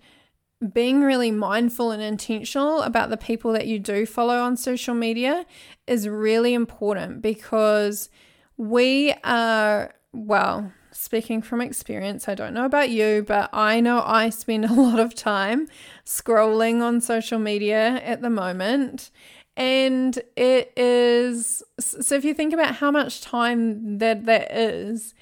being 0.73 1.01
really 1.01 1.31
mindful 1.31 1.91
and 1.91 2.01
intentional 2.01 2.81
about 2.83 3.09
the 3.09 3.17
people 3.17 3.51
that 3.51 3.67
you 3.67 3.79
do 3.79 4.05
follow 4.05 4.39
on 4.39 4.55
social 4.55 4.95
media 4.95 5.45
is 5.87 6.07
really 6.07 6.53
important 6.53 7.21
because 7.21 8.09
we 8.55 9.13
are, 9.25 9.93
well, 10.13 10.71
speaking 10.93 11.41
from 11.41 11.61
experience, 11.61 12.27
I 12.27 12.35
don't 12.35 12.53
know 12.53 12.65
about 12.65 12.89
you, 12.89 13.23
but 13.27 13.49
I 13.51 13.81
know 13.81 14.01
I 14.05 14.29
spend 14.29 14.65
a 14.69 14.73
lot 14.73 14.99
of 14.99 15.15
time 15.15 15.67
scrolling 16.05 16.81
on 16.81 17.01
social 17.01 17.39
media 17.39 18.01
at 18.03 18.21
the 18.21 18.29
moment. 18.29 19.11
And 19.55 20.17
it 20.35 20.73
is 20.75 21.61
so 21.79 22.15
if 22.15 22.25
you 22.25 22.33
think 22.33 22.53
about 22.53 22.75
how 22.75 22.89
much 22.89 23.21
time 23.21 23.99
that 23.99 24.25
that 24.25 24.51
is, 24.51 25.13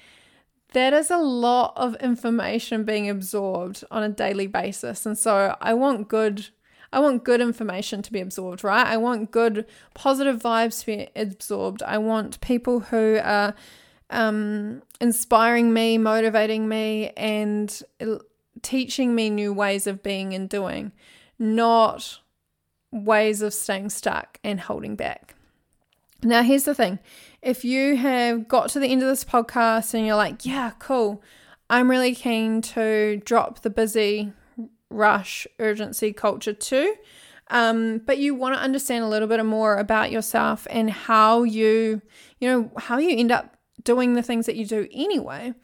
that 0.72 0.94
is 0.94 1.10
a 1.10 1.18
lot 1.18 1.74
of 1.76 1.96
information 1.96 2.84
being 2.84 3.10
absorbed 3.10 3.84
on 3.90 4.02
a 4.02 4.08
daily 4.08 4.46
basis. 4.46 5.04
And 5.04 5.18
so 5.18 5.56
I 5.60 5.74
want 5.74 6.08
good 6.08 6.48
I 6.94 7.00
want 7.00 7.24
good 7.24 7.40
information 7.40 8.02
to 8.02 8.12
be 8.12 8.20
absorbed, 8.20 8.62
right? 8.64 8.86
I 8.86 8.98
want 8.98 9.30
good 9.30 9.66
positive 9.94 10.42
vibes 10.42 10.80
to 10.80 10.86
be 10.86 11.08
absorbed. 11.16 11.82
I 11.82 11.96
want 11.98 12.40
people 12.42 12.80
who 12.80 13.18
are 13.22 13.54
um, 14.12 14.82
inspiring 15.00 15.72
me, 15.72 15.98
motivating 15.98 16.68
me, 16.68 17.10
and 17.16 17.82
teaching 18.62 19.14
me 19.14 19.30
new 19.30 19.52
ways 19.52 19.86
of 19.86 20.02
being 20.02 20.34
and 20.34 20.48
doing, 20.48 20.92
not 21.38 22.20
ways 22.90 23.42
of 23.42 23.54
staying 23.54 23.90
stuck 23.90 24.38
and 24.44 24.60
holding 24.60 24.94
back. 24.94 25.34
Now, 26.22 26.42
here's 26.42 26.64
the 26.64 26.74
thing 26.74 27.00
if 27.40 27.64
you 27.64 27.96
have 27.96 28.46
got 28.46 28.68
to 28.70 28.78
the 28.78 28.86
end 28.86 29.02
of 29.02 29.08
this 29.08 29.24
podcast 29.24 29.94
and 29.94 30.06
you're 30.06 30.16
like, 30.16 30.46
yeah, 30.46 30.72
cool, 30.78 31.22
I'm 31.68 31.90
really 31.90 32.14
keen 32.14 32.62
to 32.62 33.20
drop 33.24 33.62
the 33.62 33.70
busy, 33.70 34.32
rush, 34.90 35.46
urgency 35.58 36.12
culture 36.12 36.52
too. 36.52 36.94
Um, 37.48 37.98
but 37.98 38.18
you 38.18 38.34
want 38.34 38.54
to 38.54 38.60
understand 38.60 39.04
a 39.04 39.08
little 39.08 39.28
bit 39.28 39.44
more 39.44 39.76
about 39.76 40.10
yourself 40.12 40.66
and 40.70 40.90
how 40.90 41.42
you, 41.42 42.00
you 42.38 42.48
know, 42.48 42.70
how 42.78 42.98
you 42.98 43.16
end 43.18 43.32
up 43.32 43.56
doing 43.84 44.14
the 44.14 44.22
things 44.22 44.46
that 44.46 44.56
you 44.56 44.66
do 44.66 44.88
anyway, 44.92 45.54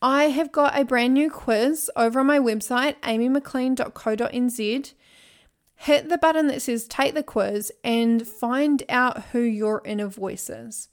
I 0.00 0.24
have 0.24 0.52
got 0.52 0.78
a 0.78 0.84
brand 0.84 1.14
new 1.14 1.30
quiz 1.30 1.90
over 1.96 2.20
on 2.20 2.26
my 2.26 2.38
website, 2.38 3.00
amymclean.co.nz. 3.00 4.94
Hit 5.74 6.08
the 6.08 6.18
button 6.18 6.46
that 6.48 6.62
says 6.62 6.86
take 6.86 7.14
the 7.14 7.22
quiz 7.22 7.72
and 7.84 8.26
find 8.26 8.82
out 8.88 9.26
who 9.26 9.40
your 9.40 9.82
inner 9.84 10.08
voice 10.08 10.50
is. 10.50 10.88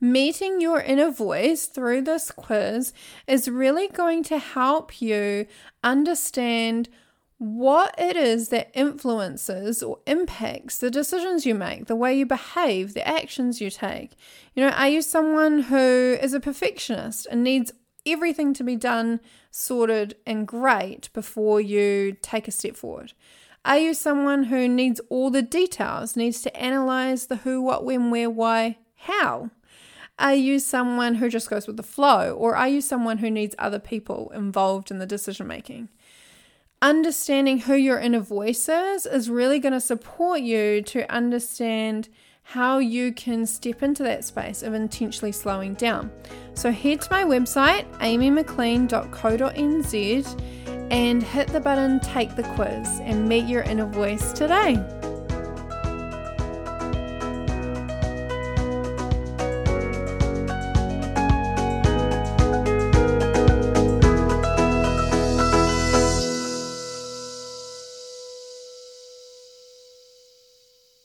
Meeting 0.00 0.60
your 0.60 0.80
inner 0.80 1.10
voice 1.10 1.66
through 1.66 2.02
this 2.02 2.30
quiz 2.30 2.92
is 3.26 3.48
really 3.48 3.88
going 3.88 4.22
to 4.24 4.38
help 4.38 5.00
you 5.00 5.46
understand 5.82 6.88
what 7.38 7.94
it 7.96 8.16
is 8.16 8.48
that 8.48 8.70
influences 8.74 9.82
or 9.82 10.00
impacts 10.06 10.78
the 10.78 10.90
decisions 10.90 11.46
you 11.46 11.54
make, 11.54 11.86
the 11.86 11.96
way 11.96 12.16
you 12.18 12.26
behave, 12.26 12.94
the 12.94 13.06
actions 13.06 13.60
you 13.60 13.70
take. 13.70 14.16
You 14.54 14.64
know, 14.64 14.70
are 14.70 14.88
you 14.88 15.02
someone 15.02 15.62
who 15.62 16.18
is 16.20 16.34
a 16.34 16.40
perfectionist 16.40 17.26
and 17.30 17.44
needs 17.44 17.72
everything 18.04 18.54
to 18.54 18.64
be 18.64 18.74
done, 18.74 19.20
sorted, 19.52 20.16
and 20.26 20.48
great 20.48 21.10
before 21.12 21.60
you 21.60 22.16
take 22.22 22.48
a 22.48 22.52
step 22.52 22.76
forward? 22.76 23.12
Are 23.64 23.78
you 23.78 23.94
someone 23.94 24.44
who 24.44 24.66
needs 24.66 25.00
all 25.08 25.30
the 25.30 25.42
details, 25.42 26.16
needs 26.16 26.40
to 26.42 26.56
analyze 26.56 27.26
the 27.26 27.36
who, 27.36 27.62
what, 27.62 27.84
when, 27.84 28.10
where, 28.10 28.30
why, 28.30 28.78
how? 28.96 29.50
Are 30.18 30.34
you 30.34 30.58
someone 30.58 31.16
who 31.16 31.28
just 31.28 31.48
goes 31.48 31.68
with 31.68 31.76
the 31.76 31.82
flow, 31.84 32.32
or 32.32 32.56
are 32.56 32.66
you 32.66 32.80
someone 32.80 33.18
who 33.18 33.30
needs 33.30 33.54
other 33.58 33.78
people 33.78 34.32
involved 34.34 34.90
in 34.90 34.98
the 34.98 35.06
decision 35.06 35.46
making? 35.46 35.88
Understanding 36.80 37.58
who 37.58 37.74
your 37.74 37.98
inner 37.98 38.20
voice 38.20 38.68
is 38.68 39.04
is 39.06 39.28
really 39.28 39.58
going 39.58 39.72
to 39.72 39.80
support 39.80 40.40
you 40.40 40.80
to 40.82 41.12
understand 41.12 42.08
how 42.42 42.78
you 42.78 43.12
can 43.12 43.44
step 43.44 43.82
into 43.82 44.00
that 44.02 44.24
space 44.24 44.62
of 44.62 44.72
intentionally 44.72 45.32
slowing 45.32 45.74
down. 45.74 46.10
So 46.54 46.72
head 46.72 47.02
to 47.02 47.10
my 47.10 47.24
website, 47.24 47.84
amymclean.co.nz, 47.98 50.42
and 50.90 51.22
hit 51.22 51.48
the 51.48 51.60
button 51.60 52.00
Take 52.00 52.34
the 52.36 52.44
Quiz 52.44 53.00
and 53.02 53.28
meet 53.28 53.46
your 53.46 53.64
inner 53.64 53.84
voice 53.84 54.32
today. 54.32 54.82